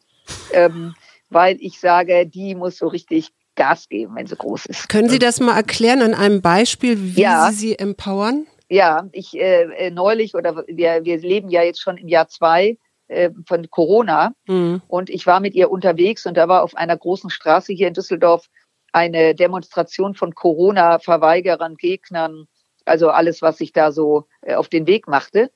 [0.52, 0.94] ähm,
[1.28, 4.88] weil ich sage, die muss so richtig Gas geben, wenn sie groß ist.
[4.88, 7.50] Können Sie das mal erklären an einem Beispiel, wie ja.
[7.50, 8.46] Sie sie empowern?
[8.68, 12.78] Ja, ich äh, äh, neulich oder wir, wir leben ja jetzt schon im Jahr zwei
[13.08, 14.80] äh, von Corona mhm.
[14.86, 17.94] und ich war mit ihr unterwegs und da war auf einer großen Straße hier in
[17.94, 18.46] Düsseldorf
[18.92, 22.46] eine Demonstration von Corona-Verweigerern, Gegnern,
[22.84, 25.50] also alles, was sich da so äh, auf den Weg machte.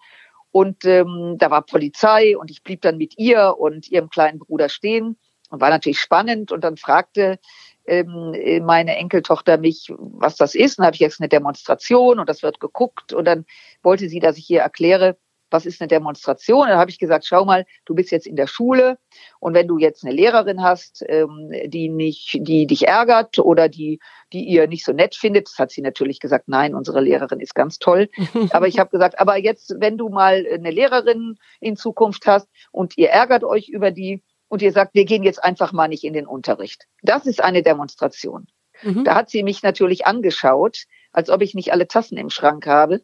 [0.55, 4.69] Und ähm, da war Polizei und ich blieb dann mit ihr und ihrem kleinen Bruder
[4.69, 5.19] stehen
[5.51, 6.53] und war natürlich spannend.
[6.53, 7.41] Und dann fragte
[7.87, 10.79] ähm, meine Enkeltochter mich, was das ist.
[10.79, 13.13] Und dann habe ich jetzt eine Demonstration und das wird geguckt.
[13.13, 13.47] Und dann
[13.83, 15.17] wollte sie, dass ich ihr erkläre,
[15.55, 16.67] was ist eine Demonstration?
[16.67, 18.99] Dann habe ich gesagt, schau mal, du bist jetzt in der Schule
[19.39, 24.01] und wenn du jetzt eine Lehrerin hast, ähm, die nicht, die dich ärgert oder die,
[24.33, 27.55] die ihr nicht so nett findet, das hat sie natürlich gesagt, nein, unsere Lehrerin ist
[27.55, 28.11] ganz toll.
[28.51, 32.99] aber ich habe gesagt, aber jetzt, wenn du mal eine Lehrerin in Zukunft hast und
[32.99, 36.15] ihr ärgert euch über die und ihr sagt, wir gehen jetzt einfach mal nicht in
[36.15, 36.87] den Unterricht.
[37.03, 38.47] Das ist eine Demonstration.
[38.83, 39.05] Mhm.
[39.05, 43.03] Da hat sie mich natürlich angeschaut, als ob ich nicht alle Tassen im Schrank habe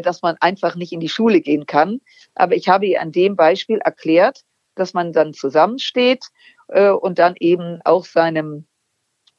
[0.00, 2.00] dass man einfach nicht in die Schule gehen kann.
[2.34, 4.42] Aber ich habe ihr an dem Beispiel erklärt,
[4.76, 6.26] dass man dann zusammensteht
[6.68, 8.66] äh, und dann eben auch seinem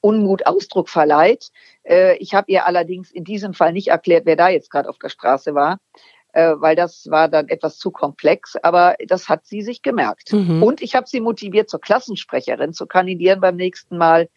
[0.01, 1.51] Unmut Ausdruck verleiht.
[1.83, 4.97] Äh, ich habe ihr allerdings in diesem Fall nicht erklärt, wer da jetzt gerade auf
[4.97, 5.79] der Straße war,
[6.33, 10.31] weil das war dann etwas zu komplex, aber das hat sie sich gemerkt.
[10.31, 10.63] Mhm.
[10.63, 14.29] Und ich habe sie motiviert, zur Klassensprecherin zu kandidieren beim nächsten Mal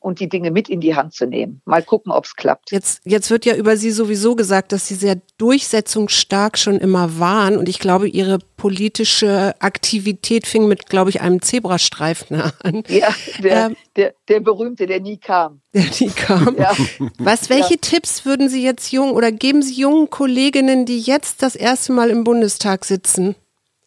[0.00, 1.60] und die Dinge mit in die Hand zu nehmen.
[1.64, 2.70] Mal gucken, ob es klappt.
[2.70, 7.56] Jetzt, jetzt wird ja über Sie sowieso gesagt, dass Sie sehr durchsetzungsstark schon immer waren.
[7.56, 12.84] Und ich glaube, Ihre politische Aktivität fing mit, glaube ich, einem Zebrastreifen an.
[12.88, 13.08] Ja,
[13.42, 15.60] der, ähm, der, der berühmte, der nie kam.
[15.74, 16.56] Der nie kam.
[16.56, 16.72] Ja.
[17.18, 17.80] Was, welche ja.
[17.80, 22.10] Tipps würden Sie jetzt jungen oder geben Sie jungen Kolleginnen, die jetzt das erste Mal
[22.10, 23.34] im Bundestag sitzen,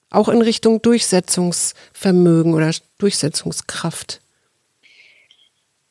[0.09, 4.19] auch in Richtung Durchsetzungsvermögen oder Durchsetzungskraft?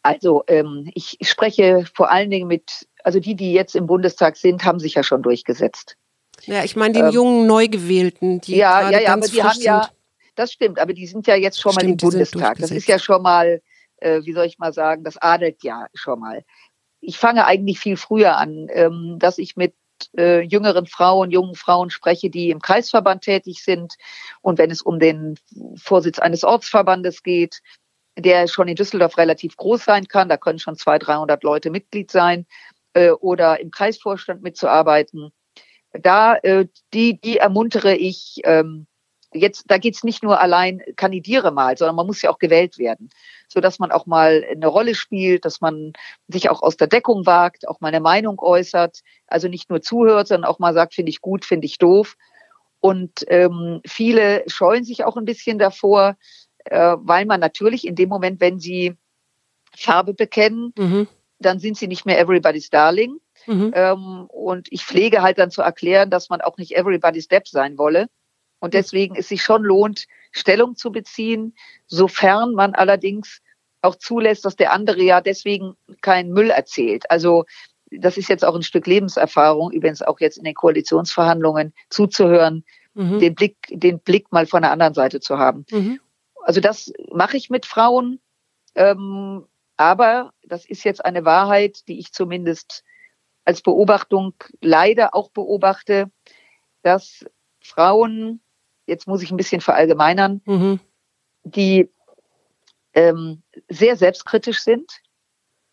[0.09, 4.65] Also ähm, ich spreche vor allen Dingen mit, also die, die jetzt im Bundestag sind,
[4.65, 5.97] haben sich ja schon durchgesetzt.
[6.45, 9.65] Ja, ich meine den ähm, jungen Neugewählten, die ja, ja, ja, aber die haben sind.
[9.65, 9.91] ja,
[10.35, 12.57] das stimmt, aber die sind ja jetzt schon stimmt, mal im Bundestag.
[12.57, 13.61] Das ist ja schon mal,
[13.99, 16.43] äh, wie soll ich mal sagen, das adelt ja schon mal.
[17.03, 19.75] Ich fange eigentlich viel früher an, ähm, dass ich mit
[20.17, 23.97] äh, jüngeren Frauen, jungen Frauen spreche, die im Kreisverband tätig sind.
[24.41, 25.39] Und wenn es um den
[25.77, 27.61] Vorsitz eines Ortsverbandes geht,
[28.19, 30.29] der schon in Düsseldorf relativ groß sein kann.
[30.29, 32.47] Da können schon 200, 300 Leute Mitglied sein
[32.95, 35.31] äh, oder im Kreisvorstand mitzuarbeiten.
[35.93, 38.41] Da äh, die, die ermuntere ich.
[38.45, 38.87] Ähm,
[39.33, 43.11] jetzt, da geht's nicht nur allein kandidiere mal, sondern man muss ja auch gewählt werden,
[43.47, 45.93] so dass man auch mal eine Rolle spielt, dass man
[46.29, 50.29] sich auch aus der Deckung wagt, auch mal eine Meinung äußert, also nicht nur zuhört,
[50.29, 52.17] sondern auch mal sagt, finde ich gut, finde ich doof.
[52.81, 56.17] Und ähm, viele scheuen sich auch ein bisschen davor,
[56.71, 58.97] äh, weil man natürlich in dem Moment, wenn sie
[59.77, 61.09] Farbe bekennen, mhm.
[61.39, 63.19] dann sind sie nicht mehr everybody's darling.
[63.47, 63.73] Mhm.
[63.75, 67.79] Ähm, und ich pflege halt dann zu erklären, dass man auch nicht everybody's step sein
[67.79, 68.09] wolle.
[68.61, 68.79] Und mhm.
[68.79, 71.55] deswegen es sich schon lohnt, Stellung zu beziehen,
[71.87, 73.41] sofern man allerdings
[73.81, 77.11] auch zulässt, dass der andere ja deswegen keinen Müll erzählt.
[77.11, 77.45] Also
[77.91, 83.19] das ist jetzt auch ein Stück Lebenserfahrung, übrigens auch jetzt in den Koalitionsverhandlungen zuzuhören, mhm.
[83.19, 85.65] den Blick, den Blick mal von der anderen Seite zu haben.
[85.71, 86.01] Mhm.
[86.43, 88.21] Also das mache ich mit Frauen.
[88.75, 89.47] Ähm,
[89.77, 92.85] aber das ist jetzt eine Wahrheit, die ich zumindest
[93.45, 96.11] als Beobachtung leider auch beobachte,
[96.83, 97.25] dass
[97.61, 98.41] Frauen,
[98.87, 100.81] jetzt muss ich ein bisschen verallgemeinern, mhm.
[101.45, 101.89] die
[102.93, 105.01] ähm, sehr selbstkritisch sind.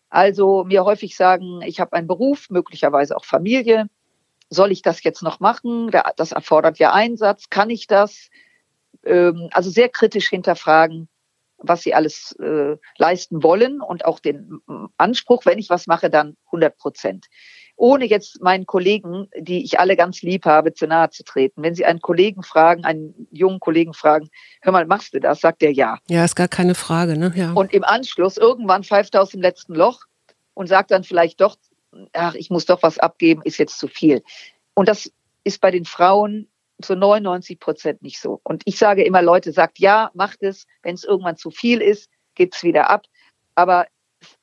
[0.10, 3.88] Also mir häufig sagen, ich habe einen Beruf, möglicherweise auch Familie.
[4.50, 5.92] Soll ich das jetzt noch machen?
[6.16, 7.50] Das erfordert ja Einsatz.
[7.50, 8.30] Kann ich das?
[9.04, 11.08] Ähm, also sehr kritisch hinterfragen,
[11.58, 14.60] was sie alles äh, leisten wollen und auch den
[14.98, 17.28] Anspruch, wenn ich was mache, dann 100 Prozent
[17.78, 21.62] ohne jetzt meinen Kollegen, die ich alle ganz lieb habe, zu nahe zu treten.
[21.62, 24.30] Wenn Sie einen Kollegen fragen, einen jungen Kollegen fragen,
[24.62, 25.42] hör mal, machst du das?
[25.42, 25.98] Sagt er ja.
[26.08, 27.34] Ja, ist gar keine Frage, ne?
[27.36, 27.52] Ja.
[27.54, 30.02] Und im Anschluss irgendwann pfeift er aus dem letzten Loch
[30.54, 31.58] und sagt dann vielleicht doch,
[32.14, 34.24] ach, ich muss doch was abgeben, ist jetzt zu viel.
[34.74, 35.12] Und das
[35.44, 36.48] ist bei den Frauen
[36.82, 38.42] zu 99 Prozent nicht so.
[38.44, 40.68] Und ich sage immer, Leute, sagt ja, macht es.
[40.82, 43.06] Wenn es irgendwann zu viel ist, geht's wieder ab.
[43.56, 43.88] Aber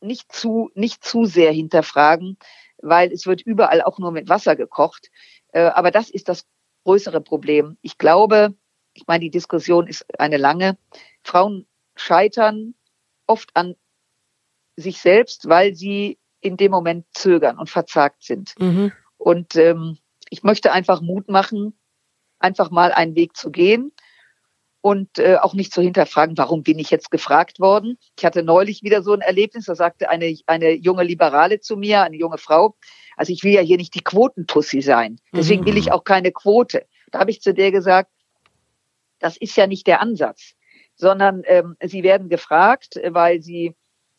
[0.00, 2.38] nicht zu, nicht zu sehr hinterfragen,
[2.78, 5.10] weil es wird überall auch nur mit Wasser gekocht.
[5.52, 6.46] Äh, aber das ist das
[6.84, 7.76] größere Problem.
[7.82, 8.54] Ich glaube,
[8.94, 10.78] ich meine, die Diskussion ist eine lange.
[11.22, 11.66] Frauen
[11.96, 12.74] scheitern
[13.26, 13.76] oft an
[14.76, 18.54] sich selbst, weil sie in dem Moment zögern und verzagt sind.
[18.58, 18.92] Mhm.
[19.16, 21.78] Und ähm, ich möchte einfach Mut machen,
[22.42, 23.92] einfach mal einen Weg zu gehen
[24.80, 27.98] und äh, auch nicht zu hinterfragen, warum bin ich jetzt gefragt worden.
[28.18, 32.02] Ich hatte neulich wieder so ein Erlebnis, da sagte eine, eine junge Liberale zu mir,
[32.02, 32.76] eine junge Frau,
[33.16, 35.92] also ich will ja hier nicht die Quotentussi sein, deswegen will ich mhm.
[35.92, 36.86] auch keine Quote.
[37.10, 38.10] Da habe ich zu der gesagt,
[39.20, 40.54] das ist ja nicht der Ansatz,
[40.96, 43.74] sondern ähm, sie werden gefragt, weil sie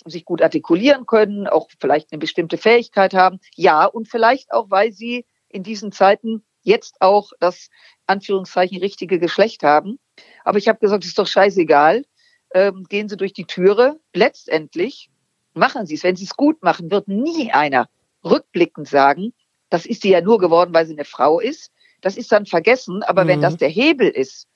[0.05, 3.39] sich gut artikulieren können, auch vielleicht eine bestimmte Fähigkeit haben.
[3.55, 7.69] Ja, und vielleicht auch, weil sie in diesen Zeiten jetzt auch das
[8.07, 9.99] Anführungszeichen richtige Geschlecht haben.
[10.43, 12.05] Aber ich habe gesagt, ist doch scheißegal.
[12.53, 13.99] Ähm, gehen Sie durch die Türe.
[14.13, 15.09] Letztendlich
[15.53, 16.03] machen Sie es.
[16.03, 17.89] Wenn Sie es gut machen, wird nie einer
[18.23, 19.33] rückblickend sagen,
[19.73, 21.71] das ist sie ja nur geworden, weil sie eine Frau ist.
[22.01, 23.01] Das ist dann vergessen.
[23.01, 23.27] Aber mhm.
[23.27, 24.47] wenn das der Hebel ist,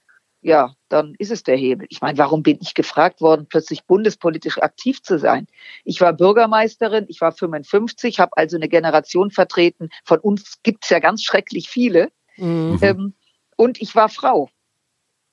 [0.41, 1.87] ja, dann ist es der Hebel.
[1.89, 5.47] Ich meine, warum bin ich gefragt worden, plötzlich bundespolitisch aktiv zu sein?
[5.83, 9.89] Ich war Bürgermeisterin, ich war 55, habe also eine Generation vertreten.
[10.05, 12.09] Von uns gibt's ja ganz schrecklich viele.
[12.37, 12.79] Mhm.
[12.81, 13.13] Ähm,
[13.55, 14.49] und ich war Frau.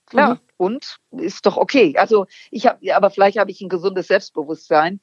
[0.06, 0.34] Klar.
[0.34, 0.40] Mhm.
[0.56, 1.94] Und ist doch okay.
[1.98, 5.00] Also ich habe, aber vielleicht habe ich ein gesundes Selbstbewusstsein,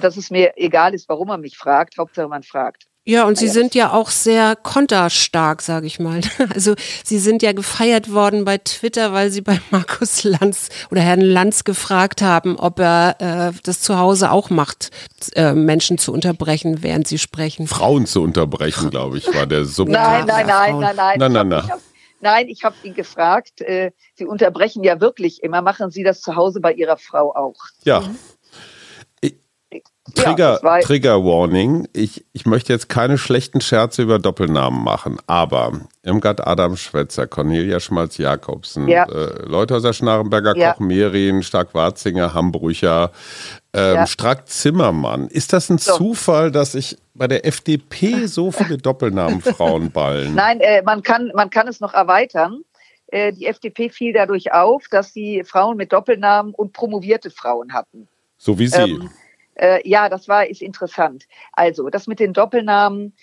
[0.00, 1.98] dass es mir egal ist, warum man mich fragt.
[1.98, 2.89] Hauptsache man fragt.
[3.04, 6.20] Ja, und Sie sind ja auch sehr konterstark, sage ich mal.
[6.54, 11.20] Also Sie sind ja gefeiert worden bei Twitter, weil Sie bei Markus Lanz oder Herrn
[11.20, 14.90] Lanz gefragt haben, ob er äh, das zu Hause auch macht,
[15.34, 17.66] äh, Menschen zu unterbrechen, während sie sprechen.
[17.66, 19.88] Frauen zu unterbrechen, glaube ich, war der Sub.
[19.88, 21.70] Nein, nein, nein, nein, nein, nein, nein, nein.
[22.20, 23.62] Nein, ich habe ihn gefragt.
[23.62, 25.62] Äh, Sie unterbrechen ja wirklich immer.
[25.62, 27.56] Machen Sie das zu Hause bei Ihrer Frau auch?
[27.84, 28.00] Ja.
[28.00, 28.18] Mhm.
[30.14, 31.88] Trigger, ja, Trigger Warning.
[31.92, 37.80] Ich, ich möchte jetzt keine schlechten Scherze über Doppelnamen machen, aber Irmgard Adam Schwetzer, Cornelia
[37.80, 39.04] Schmalz-Jakobsen, ja.
[39.04, 40.72] äh, Leuthäuser Schnarrenberger, ja.
[40.72, 43.10] Koch Merin, Stark-Warzinger, Hambrücher,
[43.72, 44.06] ähm, ja.
[44.06, 45.28] Strack-Zimmermann.
[45.28, 45.96] Ist das ein so.
[45.96, 50.34] Zufall, dass ich bei der FDP so viele Doppelnamenfrauen ballen?
[50.36, 52.62] Nein, äh, man, kann, man kann es noch erweitern.
[53.08, 58.08] Äh, die FDP fiel dadurch auf, dass sie Frauen mit Doppelnamen und promovierte Frauen hatten.
[58.38, 58.80] So wie Sie.
[58.80, 59.10] Ähm,
[59.54, 61.26] äh, ja, das war ist interessant.
[61.52, 63.14] Also das mit den Doppelnamen.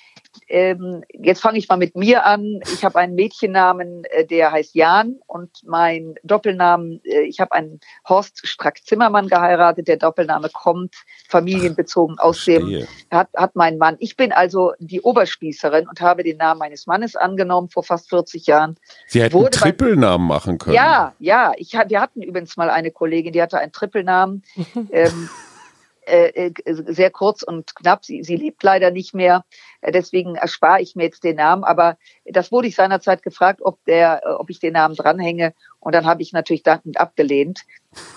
[0.50, 2.60] Ähm, jetzt fange ich mal mit mir an.
[2.72, 7.80] Ich habe einen Mädchennamen, äh, der heißt Jan und mein Doppelnamen, äh, ich habe einen
[8.08, 9.88] Horst Strack-Zimmermann geheiratet.
[9.88, 10.94] Der Doppelname kommt
[11.28, 13.96] familienbezogen aus dem, hat, hat mein Mann.
[14.00, 18.46] Ich bin also die Oberspießerin und habe den Namen meines Mannes angenommen vor fast 40
[18.46, 18.78] Jahren.
[19.08, 20.76] Sie hätten einen Trippelnamen machen können.
[20.76, 21.54] Ja, ja.
[21.58, 24.44] Ich, wir hatten übrigens mal eine Kollegin, die hatte einen Trippelnamen.
[24.92, 25.30] ähm,
[26.08, 28.06] äh, äh, sehr kurz und knapp.
[28.06, 29.44] Sie, sie lebt leider nicht mehr.
[29.82, 31.64] Äh, deswegen erspare ich mir jetzt den Namen.
[31.64, 35.54] Aber das wurde ich seinerzeit gefragt, ob, der, ob ich den Namen dranhänge.
[35.80, 37.62] Und dann habe ich natürlich dankend abgelehnt.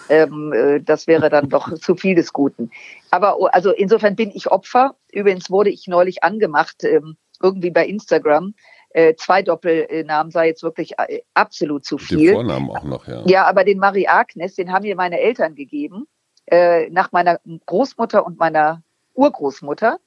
[0.09, 2.71] Ähm, das wäre dann doch zu viel des Guten.
[3.11, 4.95] Aber oh, also insofern bin ich Opfer.
[5.11, 8.55] Übrigens wurde ich neulich angemacht, ähm, irgendwie bei Instagram.
[8.91, 10.95] Äh, zwei Doppelnamen sei jetzt wirklich
[11.35, 12.19] absolut zu viel.
[12.19, 13.23] Den Vornamen auch noch, ja.
[13.27, 16.07] Ja, aber den Marie Agnes, den haben mir meine Eltern gegeben.
[16.51, 18.83] Äh, nach meiner Großmutter und meiner
[19.15, 19.99] Urgroßmutter.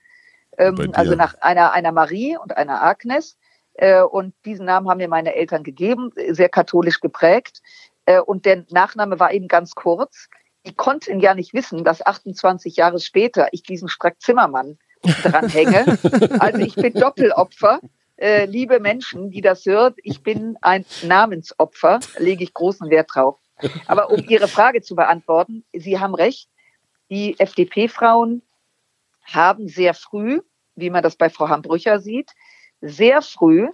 [0.57, 3.37] Ähm, also nach einer, einer Marie und einer Agnes.
[3.75, 7.61] Äh, und diesen Namen haben mir meine Eltern gegeben, sehr katholisch geprägt.
[8.05, 10.29] Äh, und der Nachname war eben ganz kurz.
[10.65, 14.77] Die konnten ja nicht wissen, dass 28 Jahre später ich diesen Strack Zimmermann
[15.23, 15.97] dranhänge.
[16.39, 17.79] Also ich bin Doppelopfer.
[18.17, 23.37] Äh, liebe Menschen, die das hört, ich bin ein Namensopfer, lege ich großen Wert drauf.
[23.87, 26.49] Aber um Ihre Frage zu beantworten, Sie haben recht,
[27.09, 28.41] die FDP-Frauen
[29.23, 30.41] haben sehr früh,
[30.75, 32.31] wie man das bei Frau Hambrücher sieht,
[32.81, 33.69] sehr früh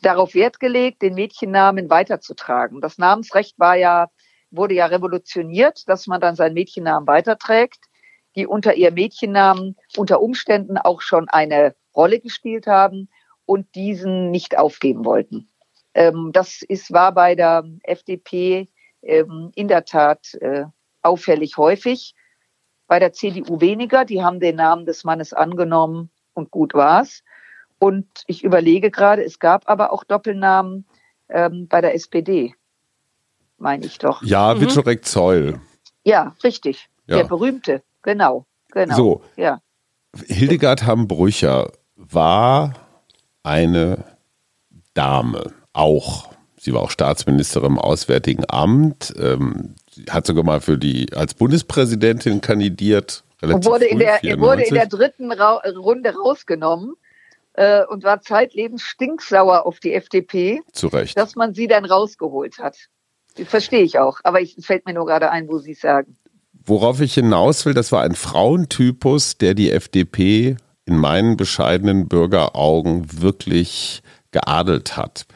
[0.00, 2.80] darauf Wert gelegt, den Mädchennamen weiterzutragen.
[2.80, 4.08] Das Namensrecht war ja,
[4.50, 7.86] wurde ja revolutioniert, dass man dann seinen Mädchennamen weiterträgt,
[8.34, 13.08] die unter ihr Mädchennamen unter Umständen auch schon eine Rolle gespielt haben
[13.46, 15.48] und diesen nicht aufgeben wollten.
[15.94, 18.68] Ähm, das ist, war bei der FDP
[19.06, 20.64] ähm, in der Tat äh,
[21.02, 22.14] auffällig häufig.
[22.86, 24.04] Bei der CDU weniger.
[24.04, 27.22] Die haben den Namen des Mannes angenommen und gut war's.
[27.78, 30.86] Und ich überlege gerade, es gab aber auch Doppelnamen
[31.28, 32.54] ähm, bei der SPD,
[33.58, 34.22] meine ich doch.
[34.22, 34.62] Ja, mhm.
[34.62, 35.60] Wiczorek Zeul.
[36.04, 36.88] Ja, richtig.
[37.06, 37.18] Ja.
[37.18, 38.96] Der berühmte, genau, genau.
[38.96, 39.60] So, ja.
[40.26, 42.72] Hildegard Hambrücher war
[43.42, 44.04] eine
[44.94, 46.30] Dame, auch.
[46.66, 49.76] Sie war auch Staatsministerin im Auswärtigen Amt, ähm,
[50.10, 53.22] hat sogar mal für die als Bundespräsidentin kandidiert.
[53.40, 56.94] Und wurde, in der, wurde in der dritten Ra Runde rausgenommen
[57.52, 60.60] äh, und war zeitlebens stinksauer auf die FDP.
[60.72, 61.16] Zu Recht.
[61.16, 62.76] Dass man sie dann rausgeholt hat.
[63.44, 66.16] Verstehe ich auch, aber es fällt mir nur gerade ein, wo Sie es sagen.
[66.64, 73.22] Worauf ich hinaus will, das war ein Frauentypus, der die FDP in meinen bescheidenen Bürgeraugen
[73.22, 74.02] wirklich
[74.32, 75.26] geadelt hat.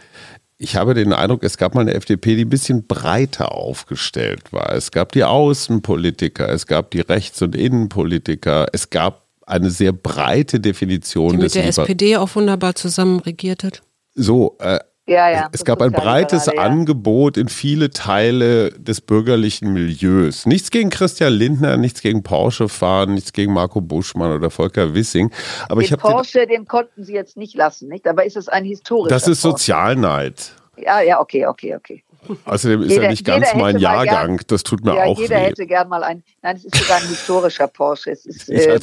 [0.63, 4.75] Ich habe den Eindruck, es gab mal eine FDP, die ein bisschen breiter aufgestellt war.
[4.75, 10.61] Es gab die Außenpolitiker, es gab die Rechts- und Innenpolitiker, es gab eine sehr breite
[10.61, 11.31] Definition.
[11.31, 13.81] Die mit der SPD auch wunderbar zusammen regiert hat.
[14.15, 14.81] So, äh,
[15.11, 16.63] ja, ja, es gab ein breites gerade, ja.
[16.63, 20.47] Angebot in viele Teile des bürgerlichen Milieus.
[20.47, 25.33] Nichts gegen Christian Lindner, nichts gegen Porsche fahren, nichts gegen Marco Buschmann oder Volker Wissing.
[25.69, 28.07] Aber den ich Porsche, den, den konnten Sie jetzt nicht lassen, nicht?
[28.07, 30.53] Aber ist es ein historischer Das ist Sozialneid.
[30.77, 32.05] Ja, ja, okay, okay, okay.
[32.45, 34.37] Außerdem ist jeder, er nicht ganz mein Jahrgang.
[34.37, 35.47] Gern, das tut mir ja, auch jeder weh.
[35.47, 36.23] hätte gern mal ein.
[36.43, 38.13] Nein, es ist sogar ein historischer Porsche.
[38.13, 38.79] Es ist äh,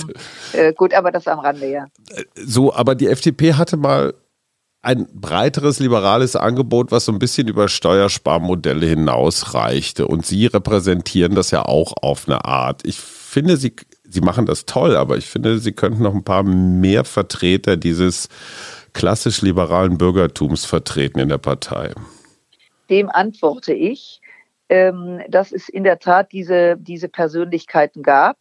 [0.53, 1.86] äh, gut, aber das am Rande, ja.
[2.36, 4.13] So, aber die FDP hatte mal
[4.88, 10.07] ein breiteres liberales Angebot, was so ein bisschen über Steuersparmodelle hinausreichte.
[10.07, 12.88] Und Sie repräsentieren das ja auch auf eine Art.
[12.88, 13.75] Ich finde, Sie,
[14.05, 18.29] Sie machen das toll, aber ich finde, Sie könnten noch ein paar mehr Vertreter dieses
[18.93, 21.93] klassisch liberalen Bürgertums vertreten in der Partei.
[22.89, 24.21] Dem antworte ich,
[24.69, 28.38] ähm, dass es in der Tat diese, diese Persönlichkeiten gab,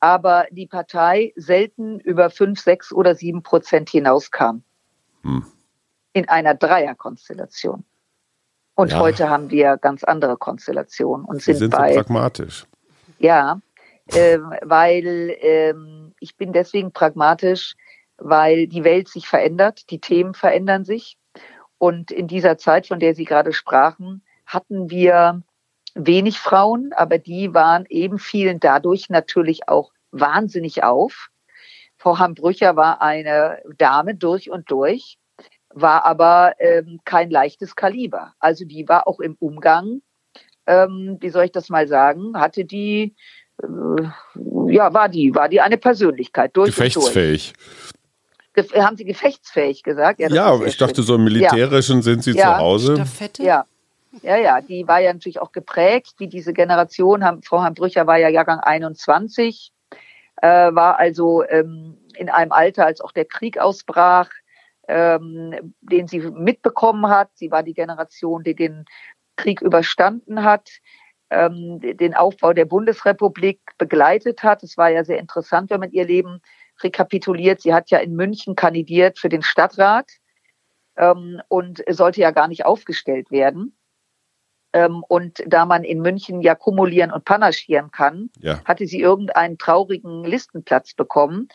[0.00, 4.62] aber die Partei selten über fünf, sechs oder sieben Prozent hinauskam.
[5.22, 5.44] Hm
[6.16, 7.84] in einer Dreierkonstellation.
[8.74, 9.00] Und ja.
[9.00, 11.92] heute haben wir ganz andere Konstellationen und sind, sind bei.
[11.92, 12.64] So pragmatisch.
[13.18, 13.60] Ja,
[14.14, 15.74] äh, weil äh,
[16.18, 17.74] ich bin deswegen pragmatisch,
[18.16, 21.18] weil die Welt sich verändert, die Themen verändern sich.
[21.76, 25.42] Und in dieser Zeit, von der Sie gerade sprachen, hatten wir
[25.94, 31.28] wenig Frauen, aber die waren eben vielen dadurch natürlich auch wahnsinnig auf.
[31.98, 35.18] Frau Hambrücher war eine Dame durch und durch
[35.76, 38.32] war aber ähm, kein leichtes Kaliber.
[38.40, 40.00] Also die war auch im Umgang,
[40.66, 43.14] ähm, wie soll ich das mal sagen, hatte die,
[43.62, 43.66] äh,
[44.68, 47.52] ja, war die, war die eine Persönlichkeit durch Gefechtsfähig.
[48.54, 50.18] Gef haben Sie gefechtsfähig gesagt?
[50.18, 52.02] Ja, ja ich dachte, so im Militärischen ja.
[52.02, 52.54] sind Sie ja.
[52.54, 52.94] zu Hause.
[52.96, 53.42] Staffette?
[53.42, 53.66] Ja.
[54.22, 57.22] Ja, ja, die war ja natürlich auch geprägt, wie diese Generation.
[57.44, 59.72] Frau Hambrücher war ja Jahrgang 21,
[60.40, 64.30] äh, war also ähm, in einem Alter, als auch der Krieg ausbrach,
[64.88, 67.30] ähm, den sie mitbekommen hat.
[67.34, 68.84] Sie war die Generation, die den
[69.36, 70.70] Krieg überstanden hat,
[71.30, 74.62] ähm, den Aufbau der Bundesrepublik begleitet hat.
[74.62, 76.40] Es war ja sehr interessant, wenn man ihr Leben
[76.82, 77.60] rekapituliert.
[77.60, 80.10] Sie hat ja in München kandidiert für den Stadtrat
[80.96, 83.76] ähm, und sollte ja gar nicht aufgestellt werden.
[84.72, 88.62] Ähm, und da man in München ja kumulieren und panaschieren kann, ja.
[88.64, 91.48] hatte sie irgendeinen traurigen Listenplatz bekommen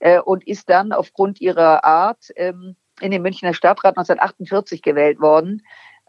[0.00, 5.62] äh, und ist dann aufgrund ihrer Art ähm, in den Münchner Stadtrat 1948 gewählt worden,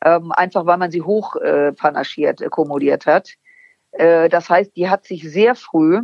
[0.03, 3.31] ähm, einfach weil man sie hoch äh, panaschiert, äh, kumuliert hat.
[3.91, 6.01] Äh, das heißt, die hat sich sehr früh,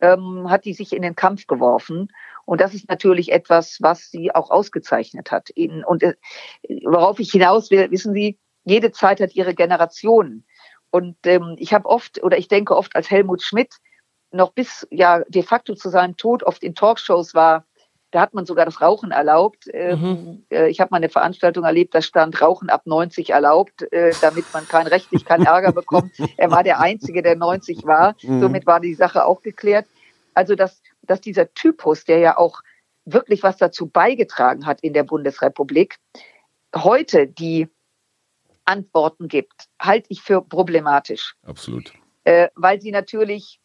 [0.00, 2.08] ähm, hat die sich in den Kampf geworfen.
[2.44, 5.50] Und das ist natürlich etwas, was sie auch ausgezeichnet hat.
[5.86, 6.14] Und äh,
[6.84, 10.44] worauf ich hinaus will, wissen Sie, jede Zeit hat ihre Generationen.
[10.90, 13.76] Und ähm, ich habe oft, oder ich denke oft, als Helmut Schmidt
[14.32, 17.64] noch bis ja de facto zu seinem Tod oft in Talkshows war,
[18.12, 19.64] Da hat man sogar das Rauchen erlaubt.
[19.72, 20.44] Ähm, mhm.
[20.50, 24.44] Äh, ich habe mal eine Veranstaltung erlebt, da stand Rauchen ab 90 erlaubt, äh, damit
[24.52, 26.12] man kein rechtlich keinen Ärger bekommt.
[26.36, 28.14] Er war der Einzige, der 90 war.
[28.22, 28.40] Mhm.
[28.40, 29.86] Somit war die Sache auch geklärt.
[30.34, 32.60] Also dass, dass dieser Typus, der ja auch
[33.06, 35.96] wirklich was dazu beigetragen hat in der Bundesrepublik,
[36.76, 37.68] heute die
[38.66, 41.34] Antworten gibt, halte ich für problematisch.
[41.44, 41.94] Absolut.
[42.24, 43.58] Äh, weil sie natürlich,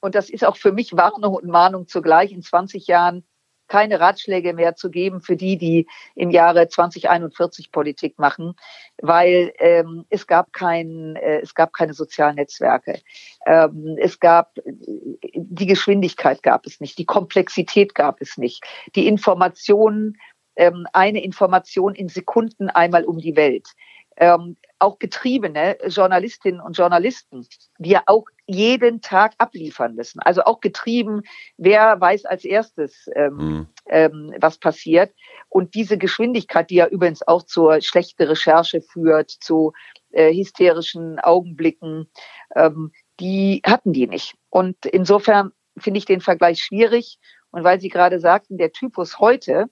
[0.00, 3.24] und das ist auch für mich Warnung und Mahnung zugleich, in 20 Jahren
[3.70, 5.86] keine Ratschläge mehr zu geben für die, die
[6.16, 8.54] im Jahre 2041 Politik machen,
[9.00, 13.00] weil ähm, es gab kein, äh, es gab keine sozialen Netzwerke,
[13.46, 18.64] ähm, es gab die Geschwindigkeit gab es nicht, die Komplexität gab es nicht,
[18.96, 20.18] die Informationen,
[20.56, 23.68] ähm, eine Information in Sekunden einmal um die Welt.
[24.16, 27.46] Ähm, auch getriebene Journalistinnen und Journalisten,
[27.78, 30.20] die ja auch jeden Tag abliefern müssen.
[30.20, 31.22] Also auch getrieben,
[31.56, 33.66] wer weiß als erstes, ähm, mhm.
[33.86, 35.14] ähm, was passiert.
[35.48, 39.72] Und diese Geschwindigkeit, die ja übrigens auch zur schlechten Recherche führt, zu
[40.10, 42.10] äh, hysterischen Augenblicken,
[42.56, 44.34] ähm, die hatten die nicht.
[44.48, 47.18] Und insofern finde ich den Vergleich schwierig.
[47.50, 49.66] Und weil Sie gerade sagten, der Typus heute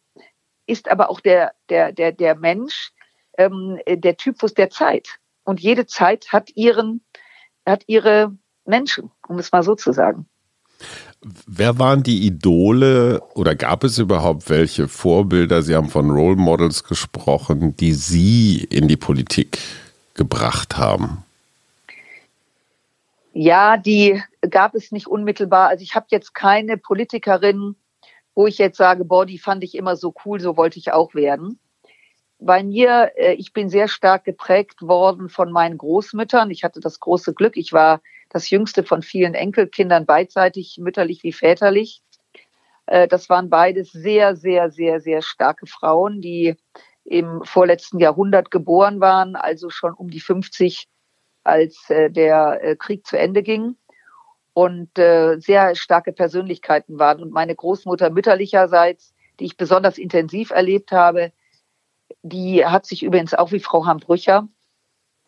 [0.66, 2.92] ist aber auch der, der, der, der Mensch,
[3.38, 5.18] ähm, der Typus der Zeit.
[5.44, 7.04] Und jede Zeit hat ihren,
[7.64, 8.36] hat ihre
[8.68, 10.26] Menschen, um es mal so zu sagen.
[11.46, 15.62] Wer waren die Idole oder gab es überhaupt welche Vorbilder?
[15.62, 19.58] Sie haben von Role Models gesprochen, die Sie in die Politik
[20.14, 21.24] gebracht haben.
[23.32, 25.68] Ja, die gab es nicht unmittelbar.
[25.68, 27.74] Also ich habe jetzt keine Politikerin,
[28.34, 31.14] wo ich jetzt sage, boah, die fand ich immer so cool, so wollte ich auch
[31.14, 31.58] werden
[32.38, 36.50] bei mir, äh, ich bin sehr stark geprägt worden von meinen Großmüttern.
[36.50, 41.32] Ich hatte das große Glück, ich war das jüngste von vielen Enkelkindern beidseitig, mütterlich wie
[41.32, 42.02] väterlich.
[42.86, 46.56] Äh, das waren beides sehr, sehr, sehr, sehr starke Frauen, die
[47.04, 50.88] im vorletzten Jahrhundert geboren waren, also schon um die 50,
[51.42, 53.76] als äh, der Krieg zu Ende ging
[54.52, 57.22] und sehr starke Persönlichkeiten waren.
[57.22, 61.32] Und meine Großmutter mütterlicherseits, die ich besonders intensiv erlebt habe,
[62.22, 64.48] die hat sich übrigens auch wie Frau Hambrücher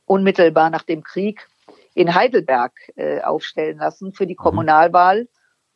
[0.04, 1.48] unmittelbar nach dem Krieg
[1.94, 4.42] in Heidelberg äh, aufstellen lassen für die mhm.
[4.42, 5.28] Kommunalwahl.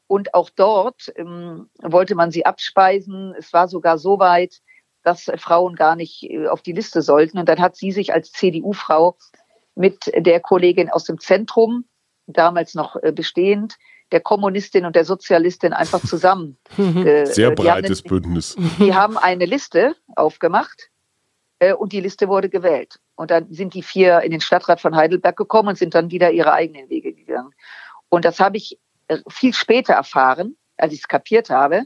[0.06, 3.34] Und auch dort ähm, wollte man sie abspeisen.
[3.38, 4.60] Es war sogar so weit,
[5.02, 7.38] dass Frauen gar nicht äh, auf die Liste sollten.
[7.38, 9.16] Und dann hat sie sich als CDU-Frau
[9.74, 11.84] mit der Kollegin aus dem Zentrum,
[12.26, 13.76] damals noch äh, bestehend,
[14.12, 16.58] der Kommunistin und der Sozialistin einfach zusammen.
[16.78, 18.56] Äh, Sehr breites eine, Bündnis.
[18.78, 20.90] Die haben eine Liste aufgemacht
[21.58, 23.00] äh, und die Liste wurde gewählt.
[23.16, 26.32] Und dann sind die vier in den Stadtrat von Heidelberg gekommen und sind dann wieder
[26.32, 27.52] ihre eigenen Wege gegangen.
[28.08, 31.84] Und das habe ich äh, viel später erfahren, als ich es kapiert habe.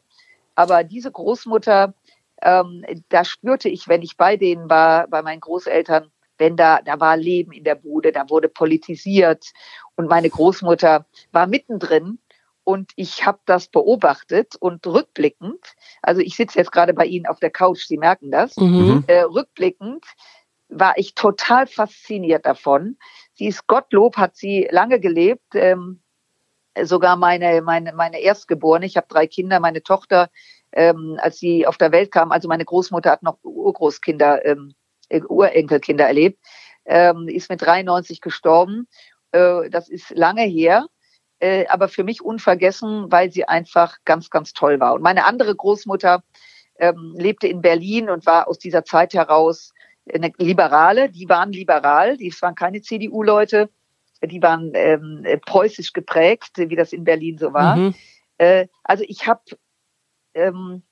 [0.55, 1.95] Aber diese Großmutter,
[2.43, 6.99] ähm, da spürte ich, wenn ich bei denen war, bei meinen Großeltern, wenn da, da
[7.01, 9.53] war Leben in der Bude, da wurde politisiert
[9.97, 12.18] und meine Großmutter war mittendrin
[12.64, 17.41] und ich habe das beobachtet und rückblickend, also ich sitze jetzt gerade bei Ihnen auf
[17.41, 18.66] der Couch, Sie merken das, mhm.
[18.66, 19.05] mhm.
[19.07, 20.05] äh, rückblickend
[20.69, 22.99] war ich total fasziniert davon.
[23.35, 26.03] Sie ist Gottlob, hat sie lange gelebt, ähm,
[26.83, 30.31] sogar meine, meine, meine Erstgeborene, ich habe drei Kinder, meine Tochter,
[30.73, 34.75] ähm, als sie auf der Welt kam, also meine Großmutter hat noch Urgroßkinder, ähm,
[35.09, 36.39] äh, Urenkelkinder erlebt,
[36.85, 38.87] ähm, ist mit 93 gestorben.
[39.33, 40.87] Äh, das ist lange her
[41.41, 44.95] äh, aber für mich unvergessen, weil sie einfach ganz, ganz toll war.
[44.95, 46.23] Und meine andere Großmutter
[46.79, 49.73] ähm, lebte in Berlin und war aus dieser Zeit heraus
[50.13, 51.11] eine Liberale.
[51.11, 53.71] Die waren liberal, die waren keine CDU-Leute,
[54.23, 57.77] die waren ähm, preußisch geprägt, wie das in Berlin so war.
[57.77, 57.95] Mhm.
[58.39, 59.43] Äh, also ich habe
[60.35, 60.83] ähm,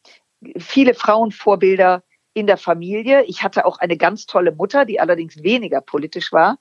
[0.59, 2.03] viele Frauenvorbilder
[2.35, 3.25] in der Familie.
[3.25, 6.59] Ich hatte auch eine ganz tolle Mutter, die allerdings weniger politisch war.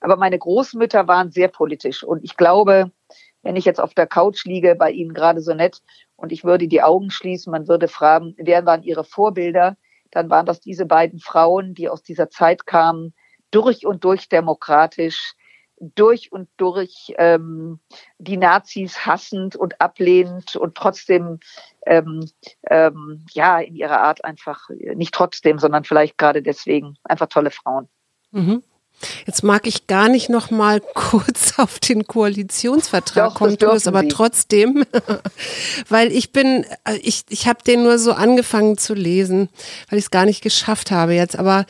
[0.00, 2.02] Aber meine Großmütter waren sehr politisch.
[2.02, 2.92] Und ich glaube,
[3.42, 5.82] wenn ich jetzt auf der Couch liege, bei Ihnen gerade so nett,
[6.16, 9.76] und ich würde die Augen schließen, man würde fragen, wer waren Ihre Vorbilder?
[10.10, 13.14] Dann waren das diese beiden Frauen, die aus dieser Zeit kamen,
[13.50, 15.34] durch und durch demokratisch,
[15.80, 17.78] durch und durch ähm,
[18.18, 21.38] die Nazis hassend und ablehnend und trotzdem
[21.86, 22.28] ähm,
[22.68, 27.88] ähm, ja in ihrer Art einfach nicht trotzdem, sondern vielleicht gerade deswegen einfach tolle Frauen.
[28.32, 28.62] Mhm.
[29.26, 34.00] Jetzt mag ich gar nicht noch mal kurz auf den Koalitionsvertrag Doch, kommen, es aber
[34.00, 34.08] Sie.
[34.08, 34.84] trotzdem,
[35.88, 39.48] weil ich bin, äh, ich, ich habe den nur so angefangen zu lesen,
[39.88, 41.38] weil ich es gar nicht geschafft habe jetzt.
[41.38, 41.66] Aber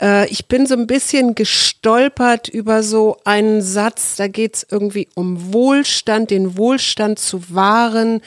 [0.00, 5.08] äh, ich bin so ein bisschen gestolpert über so einen Satz, da geht es irgendwie
[5.14, 8.20] um Wohlstand, den Wohlstand zu wahren,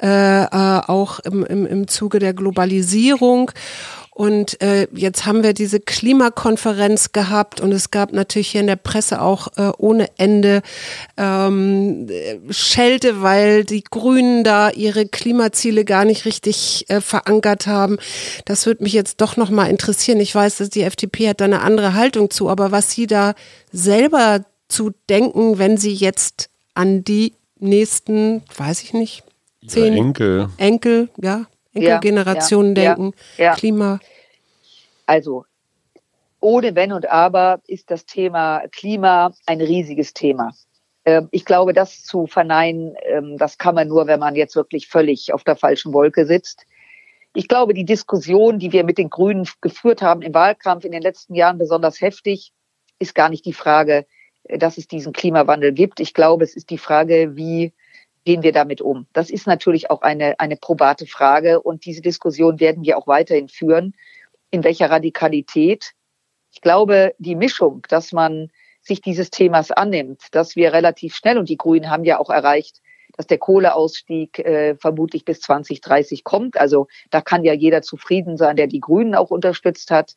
[0.00, 0.48] äh, äh,
[0.86, 3.50] auch im, im, im Zuge der Globalisierung.
[4.14, 8.76] Und äh, jetzt haben wir diese Klimakonferenz gehabt und es gab natürlich hier in der
[8.76, 10.60] Presse auch äh, ohne Ende
[11.16, 12.08] ähm,
[12.50, 17.96] Schelte, weil die Grünen da ihre Klimaziele gar nicht richtig äh, verankert haben.
[18.44, 20.20] Das würde mich jetzt doch nochmal interessieren.
[20.20, 23.32] Ich weiß, dass die FDP hat da eine andere Haltung zu, aber was Sie da
[23.72, 29.24] selber zu denken, wenn Sie jetzt an die nächsten, weiß ich nicht,
[29.66, 30.50] zehn Enkel.
[30.58, 34.00] Enkel, ja, Enkelgenerationen ja, denken, ja, Klima.
[35.06, 35.44] Also
[36.40, 40.52] ohne Wenn und Aber ist das Thema Klima ein riesiges Thema.
[41.04, 44.88] Ähm, ich glaube, das zu verneinen, ähm, das kann man nur, wenn man jetzt wirklich
[44.88, 46.66] völlig auf der falschen Wolke sitzt.
[47.34, 51.02] Ich glaube, die Diskussion, die wir mit den Grünen geführt haben im Wahlkampf in den
[51.02, 52.52] letzten Jahren besonders heftig,
[52.98, 54.06] ist gar nicht die Frage,
[54.44, 56.00] dass es diesen Klimawandel gibt.
[56.00, 57.72] Ich glaube, es ist die Frage, wie
[58.24, 59.06] gehen wir damit um?
[59.12, 63.48] Das ist natürlich auch eine, eine probate Frage und diese Diskussion werden wir auch weiterhin
[63.48, 63.94] führen.
[64.50, 65.92] In welcher Radikalität?
[66.52, 68.50] Ich glaube, die Mischung, dass man
[68.82, 72.80] sich dieses Themas annimmt, dass wir relativ schnell, und die Grünen haben ja auch erreicht,
[73.16, 76.58] dass der Kohleausstieg äh, vermutlich bis 2030 kommt.
[76.58, 80.14] Also da kann ja jeder zufrieden sein, der die Grünen auch unterstützt hat,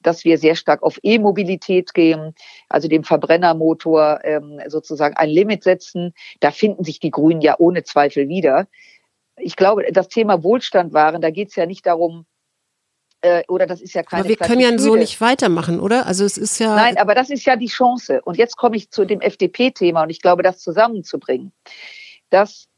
[0.00, 2.34] dass wir sehr stark auf E-Mobilität gehen,
[2.68, 6.14] also dem Verbrennermotor ähm, sozusagen ein Limit setzen.
[6.40, 8.68] Da finden sich die Grünen ja ohne Zweifel wieder.
[9.36, 12.26] Ich glaube, das Thema Wohlstand waren, da geht es ja nicht darum,
[13.20, 14.20] äh, oder das ist ja keine.
[14.20, 16.06] Aber wir können ja so nicht weitermachen, oder?
[16.06, 16.74] Also es ist ja.
[16.76, 18.20] Nein, aber das ist ja die Chance.
[18.22, 21.52] Und jetzt komme ich zu dem FDP-Thema und ich glaube, das zusammenzubringen
[22.30, 22.68] dass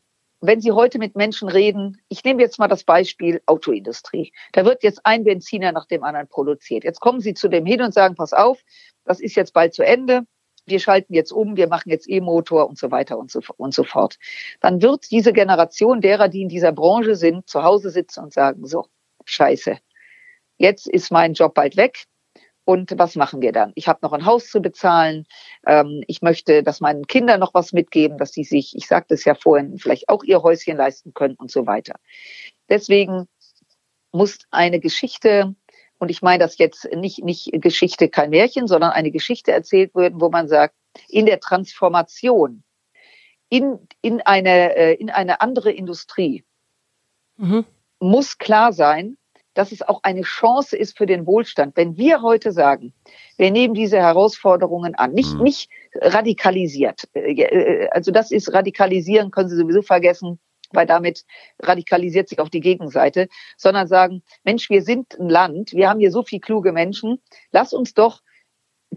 [0.40, 4.32] wenn Sie heute mit Menschen reden, ich nehme jetzt mal das Beispiel Autoindustrie.
[4.52, 6.84] Da wird jetzt ein Benziner nach dem anderen produziert.
[6.84, 8.62] Jetzt kommen Sie zu dem hin und sagen, pass auf,
[9.04, 10.22] das ist jetzt bald zu Ende.
[10.64, 13.84] Wir schalten jetzt um, wir machen jetzt E-Motor und so weiter und so, und so
[13.84, 14.18] fort.
[14.60, 18.66] Dann wird diese Generation derer, die in dieser Branche sind, zu Hause sitzen und sagen,
[18.66, 18.86] so,
[19.24, 19.78] scheiße,
[20.56, 22.04] jetzt ist mein Job bald weg.
[22.70, 23.72] Und was machen wir dann?
[23.74, 25.26] Ich habe noch ein Haus zu bezahlen.
[25.66, 29.24] Ähm, ich möchte, dass meinen Kindern noch was mitgeben, dass sie sich, ich sagte es
[29.24, 31.96] ja vorhin, vielleicht auch ihr Häuschen leisten können und so weiter.
[32.68, 33.26] Deswegen
[34.12, 35.52] muss eine Geschichte,
[35.98, 40.20] und ich meine das jetzt nicht, nicht Geschichte, kein Märchen, sondern eine Geschichte erzählt werden,
[40.20, 40.76] wo man sagt,
[41.08, 42.62] in der Transformation
[43.48, 46.44] in, in, eine, äh, in eine andere Industrie
[47.36, 47.64] mhm.
[47.98, 49.16] muss klar sein,
[49.54, 51.76] dass es auch eine Chance ist für den Wohlstand.
[51.76, 52.92] Wenn wir heute sagen,
[53.36, 55.42] wir nehmen diese Herausforderungen an, nicht, mhm.
[55.42, 57.08] nicht radikalisiert.
[57.14, 60.38] Äh, äh, also das ist radikalisieren, können Sie sowieso vergessen,
[60.72, 61.24] weil damit
[61.60, 66.12] radikalisiert sich auch die Gegenseite, sondern sagen, Mensch, wir sind ein Land, wir haben hier
[66.12, 67.20] so viele kluge Menschen,
[67.50, 68.22] lass uns doch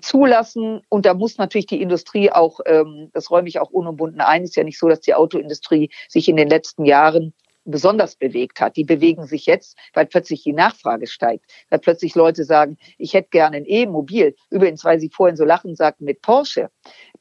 [0.02, 4.44] zulassen und da muss natürlich die Industrie auch, ähm, das räume ich auch unumwunden ein,
[4.44, 7.34] ist ja nicht so, dass die Autoindustrie sich in den letzten Jahren
[7.66, 8.76] besonders bewegt hat.
[8.76, 13.30] Die bewegen sich jetzt, weil plötzlich die Nachfrage steigt, weil plötzlich Leute sagen, ich hätte
[13.30, 14.36] gerne ein E-Mobil.
[14.50, 16.70] Übrigens, weil sie vorhin so lachen sagten mit Porsche.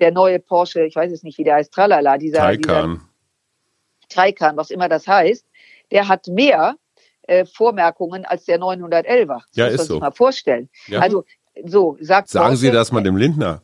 [0.00, 2.90] Der neue Porsche, ich weiß es nicht, wie der heißt, Tralala, dieser Taycan.
[2.92, 3.08] Dieser
[4.08, 5.46] Taycan, was immer das heißt,
[5.90, 6.76] der hat mehr
[7.22, 9.26] äh, Vormerkungen als der 911er.
[9.26, 9.94] Das ja, muss ist man so.
[9.94, 10.68] sich mal vorstellen.
[10.86, 11.00] Ja.
[11.00, 11.24] Also
[11.64, 13.62] so sagt Sagen Porsche, Sie das mal dem Lindner.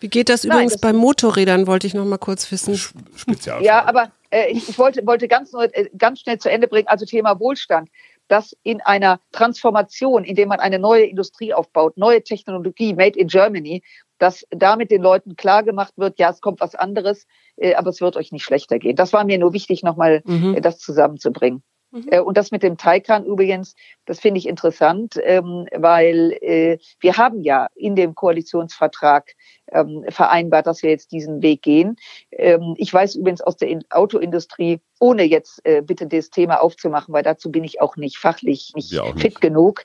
[0.00, 2.76] Wie geht das Nein, übrigens das bei Motorrädern, wollte ich noch mal kurz wissen.
[3.16, 3.62] Spezial.
[3.62, 6.88] Ja, aber äh, ich, ich, wollte, wollte ganz, nur, äh, ganz schnell zu Ende bringen,
[6.88, 7.88] also Thema Wohlstand,
[8.28, 13.82] dass in einer Transformation, indem man eine neue Industrie aufbaut, neue Technologie, made in Germany,
[14.18, 17.26] dass damit den Leuten klar gemacht wird, ja, es kommt was anderes,
[17.56, 18.96] äh, aber es wird euch nicht schlechter gehen.
[18.96, 20.54] Das war mir nur wichtig, nochmal mhm.
[20.54, 21.62] äh, das zusammenzubringen.
[21.96, 22.08] Mhm.
[22.10, 23.74] Äh, und das mit dem Taikan übrigens,
[24.04, 29.34] das finde ich interessant, ähm, weil äh, wir haben ja in dem Koalitionsvertrag
[29.72, 31.96] ähm, vereinbart, dass wir jetzt diesen Weg gehen.
[32.30, 37.22] Ähm, ich weiß übrigens aus der Autoindustrie, ohne jetzt äh, bitte das Thema aufzumachen, weil
[37.22, 39.40] dazu bin ich auch nicht fachlich nicht ja, fit nicht.
[39.40, 39.84] genug,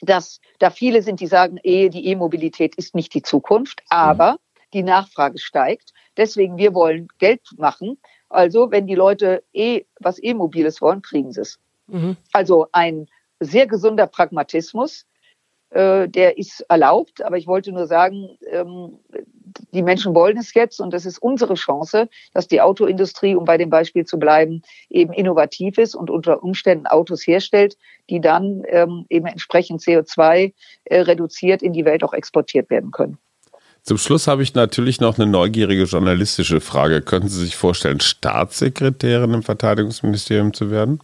[0.00, 4.36] dass da viele sind, die sagen, eh, die E-Mobilität ist nicht die Zukunft, aber mhm.
[4.74, 5.92] die Nachfrage steigt.
[6.16, 7.98] Deswegen, wir wollen Geld machen
[8.28, 11.58] also, wenn die Leute eh was E-Mobiles wollen, kriegen sie es.
[11.86, 12.16] Mhm.
[12.32, 13.06] Also ein
[13.40, 15.06] sehr gesunder Pragmatismus,
[15.70, 18.98] äh, der ist erlaubt, aber ich wollte nur sagen, ähm,
[19.72, 23.58] die Menschen wollen es jetzt und das ist unsere Chance, dass die Autoindustrie, um bei
[23.58, 27.76] dem Beispiel zu bleiben, eben innovativ ist und unter Umständen Autos herstellt,
[28.08, 30.54] die dann ähm, eben entsprechend CO2
[30.84, 33.18] äh, reduziert in die Welt auch exportiert werden können.
[33.82, 37.00] Zum Schluss habe ich natürlich noch eine neugierige journalistische Frage.
[37.00, 41.00] Könnten Sie sich vorstellen, Staatssekretärin im Verteidigungsministerium zu werden?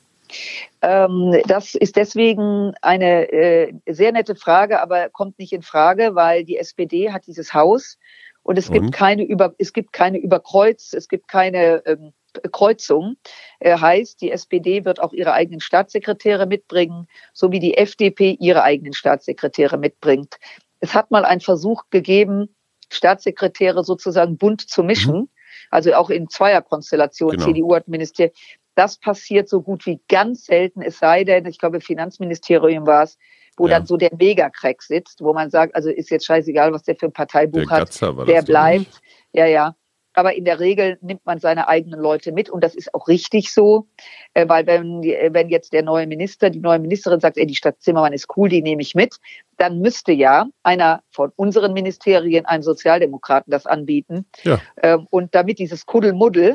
[0.82, 6.44] Ähm, das ist deswegen eine äh, sehr nette Frage, aber kommt nicht in Frage, weil
[6.44, 7.98] die SPD hat dieses Haus
[8.42, 8.74] und es und?
[8.74, 12.12] gibt keine über es gibt keine Überkreuz, es gibt keine ähm,
[12.52, 13.16] Kreuzung.
[13.60, 18.62] Äh, heißt, die SPD wird auch ihre eigenen Staatssekretäre mitbringen, so wie die FDP ihre
[18.62, 20.36] eigenen Staatssekretäre mitbringt.
[20.80, 22.54] Es hat mal einen Versuch gegeben,
[22.94, 25.14] Staatssekretäre sozusagen bunt zu mischen.
[25.16, 25.28] Mhm.
[25.70, 27.30] Also auch in Zweierkonstellation.
[27.32, 27.44] Genau.
[27.44, 28.30] CDU hat Minister.
[28.74, 33.18] Das passiert so gut wie ganz selten, es sei denn, ich glaube, Finanzministerium war es,
[33.56, 33.78] wo ja.
[33.78, 37.06] dann so der Megacrack sitzt, wo man sagt, also ist jetzt scheißegal, was der für
[37.06, 39.00] ein Parteibuch der hat, der bleibt.
[39.32, 39.76] Ja, ja
[40.14, 43.52] aber in der Regel nimmt man seine eigenen Leute mit und das ist auch richtig
[43.52, 43.86] so,
[44.32, 47.80] äh, weil wenn, wenn jetzt der neue Minister, die neue Ministerin sagt, ey, die Stadt
[47.80, 49.16] Zimmermann ist cool, die nehme ich mit,
[49.58, 54.26] dann müsste ja einer von unseren Ministerien, einen Sozialdemokraten, das anbieten.
[54.42, 54.60] Ja.
[54.82, 56.54] Ähm, und damit dieses Kuddelmuddel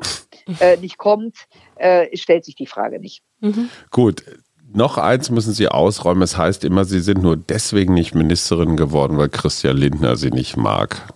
[0.60, 1.36] äh, nicht kommt,
[1.76, 3.24] äh, stellt sich die Frage nicht.
[3.42, 3.70] Mhm.
[3.92, 4.24] Gut,
[4.72, 6.22] noch eins müssen Sie ausräumen.
[6.22, 10.58] Es heißt immer, Sie sind nur deswegen nicht Ministerin geworden, weil Christian Lindner Sie nicht
[10.58, 11.12] mag.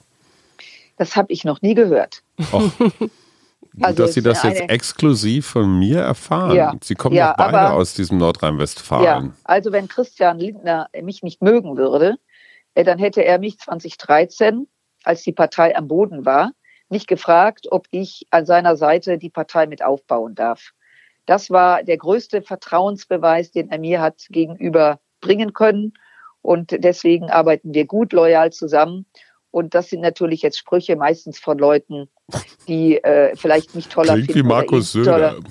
[0.97, 2.23] Das habe ich noch nie gehört.
[2.51, 2.69] Oh.
[3.81, 6.55] Also dass Sie das jetzt exklusiv von mir erfahren.
[6.55, 9.25] Ja, Sie kommen ja, doch beide aber, aus diesem Nordrhein-Westfalen.
[9.25, 12.17] Ja, also wenn Christian Lindner mich nicht mögen würde,
[12.75, 14.67] äh, dann hätte er mich 2013,
[15.03, 16.51] als die Partei am Boden war,
[16.89, 20.71] nicht gefragt, ob ich an seiner Seite die Partei mit aufbauen darf.
[21.25, 25.93] Das war der größte Vertrauensbeweis, den er mir hat gegenüber bringen können.
[26.41, 29.05] Und deswegen arbeiten wir gut, loyal zusammen.
[29.53, 32.09] Und das sind natürlich jetzt Sprüche meistens von Leuten,
[32.67, 34.49] die äh, vielleicht nicht toller Klingt finden.
[34.49, 35.35] wie Markus Söder.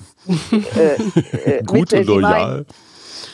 [0.77, 2.65] Äh, äh, Gut und loyal.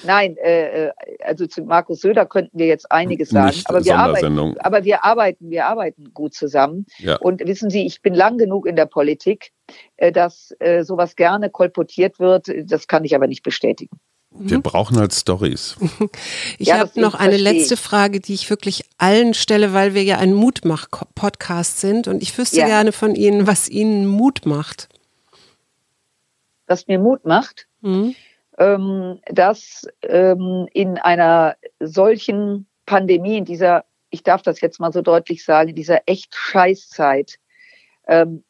[0.03, 0.91] Nein, äh, äh,
[1.23, 5.49] also zu Markus Söder könnten wir jetzt einiges sagen, aber wir, arbeiten, aber wir arbeiten,
[5.51, 6.85] wir arbeiten gut zusammen.
[6.97, 7.17] Ja.
[7.17, 9.51] Und wissen Sie, ich bin lang genug in der Politik,
[9.97, 12.47] äh, dass äh, sowas gerne kolportiert wird.
[12.65, 13.99] Das kann ich aber nicht bestätigen.
[14.31, 14.63] Wir mhm.
[14.63, 15.75] brauchen halt Stories.
[16.57, 20.17] Ich ja, habe noch eine letzte Frage, die ich wirklich allen stelle, weil wir ja
[20.17, 22.67] ein Mutmach-Podcast sind und ich wüsste ja.
[22.67, 24.89] gerne von Ihnen, was Ihnen Mut macht.
[26.67, 28.15] Was mir Mut macht, mhm.
[28.57, 35.01] ähm, dass ähm, in einer solchen Pandemie, in dieser, ich darf das jetzt mal so
[35.01, 37.39] deutlich sagen, in dieser echt Scheißzeit,
[38.07, 38.43] ähm,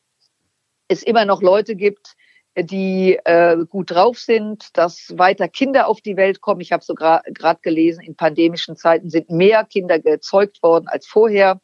[0.88, 2.16] es immer noch Leute gibt,
[2.64, 6.62] die äh, gut drauf sind, dass weiter Kinder auf die Welt kommen.
[6.62, 11.62] Ich habe so gerade gelesen, in pandemischen Zeiten sind mehr Kinder gezeugt worden als vorher.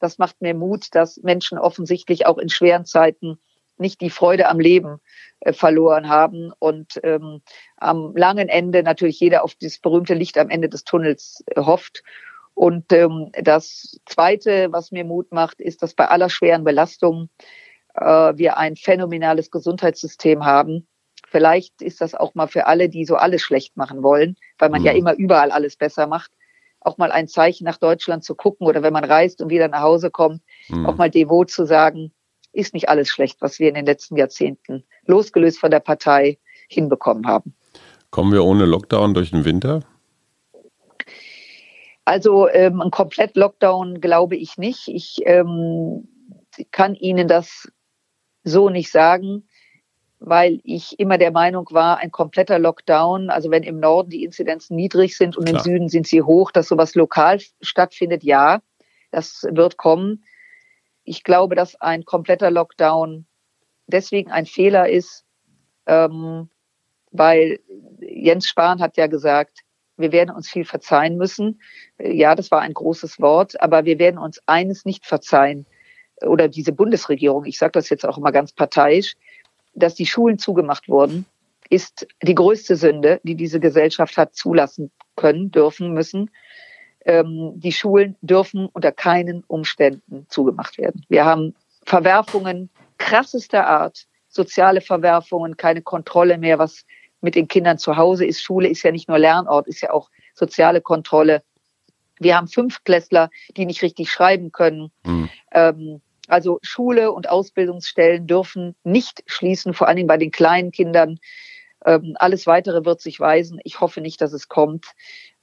[0.00, 3.38] Das macht mir Mut, dass Menschen offensichtlich auch in schweren Zeiten
[3.76, 4.98] nicht die Freude am Leben
[5.40, 7.42] äh, verloren haben und ähm,
[7.76, 12.02] am langen Ende natürlich jeder auf das berühmte Licht am Ende des Tunnels äh, hofft.
[12.54, 17.28] Und ähm, das Zweite, was mir Mut macht, ist, dass bei aller schweren Belastung
[17.94, 18.04] äh,
[18.36, 20.86] wir ein phänomenales Gesundheitssystem haben.
[21.28, 24.80] Vielleicht ist das auch mal für alle, die so alles schlecht machen wollen, weil man
[24.80, 24.86] mhm.
[24.86, 26.30] ja immer überall alles besser macht,
[26.80, 29.82] auch mal ein Zeichen nach Deutschland zu gucken oder wenn man reist und wieder nach
[29.82, 30.86] Hause kommt, mhm.
[30.86, 32.12] auch mal devot zu sagen,
[32.52, 36.38] ist nicht alles schlecht, was wir in den letzten Jahrzehnten losgelöst von der Partei
[36.68, 37.54] hinbekommen haben.
[38.10, 39.80] Kommen wir ohne Lockdown durch den Winter?
[42.04, 44.88] Also ähm, ein komplett Lockdown glaube ich nicht.
[44.88, 46.06] Ich ähm,
[46.70, 47.68] kann Ihnen das
[48.44, 49.48] so nicht sagen,
[50.20, 54.76] weil ich immer der Meinung war, ein kompletter Lockdown, also wenn im Norden die Inzidenzen
[54.76, 55.58] niedrig sind und Klar.
[55.58, 58.60] im Süden sind sie hoch, dass sowas lokal stattfindet, ja,
[59.10, 60.24] das wird kommen.
[61.04, 63.26] Ich glaube, dass ein kompletter Lockdown
[63.86, 65.24] deswegen ein Fehler ist,
[65.86, 66.48] ähm,
[67.10, 67.60] weil
[68.00, 69.60] Jens Spahn hat ja gesagt,
[69.96, 71.60] wir werden uns viel verzeihen müssen.
[71.98, 75.66] Ja, das war ein großes Wort, aber wir werden uns eines nicht verzeihen
[76.22, 79.16] oder diese Bundesregierung, ich sage das jetzt auch immer ganz parteiisch,
[79.74, 81.26] dass die Schulen zugemacht wurden,
[81.70, 86.30] ist die größte Sünde, die diese Gesellschaft hat zulassen können, dürfen, müssen.
[87.04, 91.04] Ähm, die Schulen dürfen unter keinen Umständen zugemacht werden.
[91.08, 91.54] Wir haben
[91.84, 96.84] Verwerfungen krassester Art, soziale Verwerfungen, keine Kontrolle mehr, was
[97.20, 98.42] mit den Kindern zu Hause ist.
[98.42, 101.42] Schule ist ja nicht nur Lernort, ist ja auch soziale Kontrolle.
[102.18, 104.90] Wir haben Fünftklässler, die nicht richtig schreiben können.
[105.04, 105.28] Mhm.
[105.52, 111.18] Ähm, also Schule und Ausbildungsstellen dürfen nicht schließen, vor allen Dingen bei den kleinen Kindern.
[111.84, 113.60] Ähm, alles Weitere wird sich weisen.
[113.64, 114.86] Ich hoffe nicht, dass es kommt.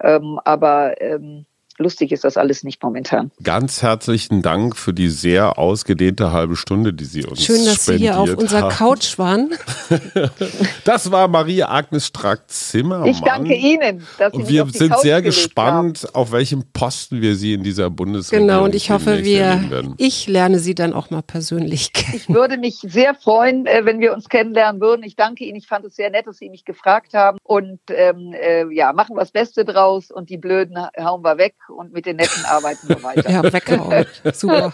[0.01, 1.45] Ähm, aber ähm,
[1.77, 3.31] lustig ist das alles nicht momentan.
[3.43, 7.97] Ganz herzlichen Dank für die sehr ausgedehnte halbe Stunde, die Sie uns Schön, dass Sie
[7.97, 8.69] hier auf unserer haben.
[8.69, 9.51] Couch waren.
[10.85, 13.07] das war Maria Agnes Strack-Zimmermann.
[13.09, 16.15] Ich danke Ihnen, dass Sie Und wir auf die sind Couch sehr gespannt, haben.
[16.15, 20.59] auf welchem Posten wir Sie in dieser Bundesregierung Genau, und ich hoffe, wir, ich lerne
[20.59, 22.17] Sie dann auch mal persönlich kennen.
[22.17, 25.03] Ich würde mich sehr freuen, äh, wenn wir uns kennenlernen würden.
[25.03, 25.57] Ich danke Ihnen.
[25.57, 27.37] Ich fand es sehr nett, dass Sie mich gefragt haben.
[27.43, 31.55] Und ähm, äh, ja, machen wir das Beste draus und die Blöden hauen wir weg
[31.71, 33.29] und mit den Netten arbeiten wir weiter.
[33.29, 34.05] Ja, weggehauen.
[34.33, 34.73] Super.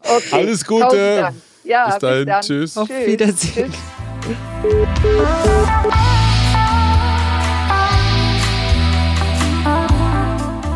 [0.00, 0.22] Okay.
[0.32, 1.30] Alles Gute.
[1.64, 2.26] Ja, Bis dahin.
[2.26, 2.42] dann.
[2.42, 2.76] Tschüss.
[2.76, 3.72] Auf Wiedersehen.
[4.22, 4.84] Tschüss.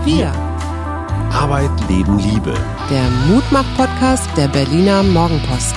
[0.04, 0.32] Wir,
[1.32, 2.54] Arbeit, Leben, Liebe.
[2.90, 5.76] der Mutmach-Podcast der Berliner Morgenpost.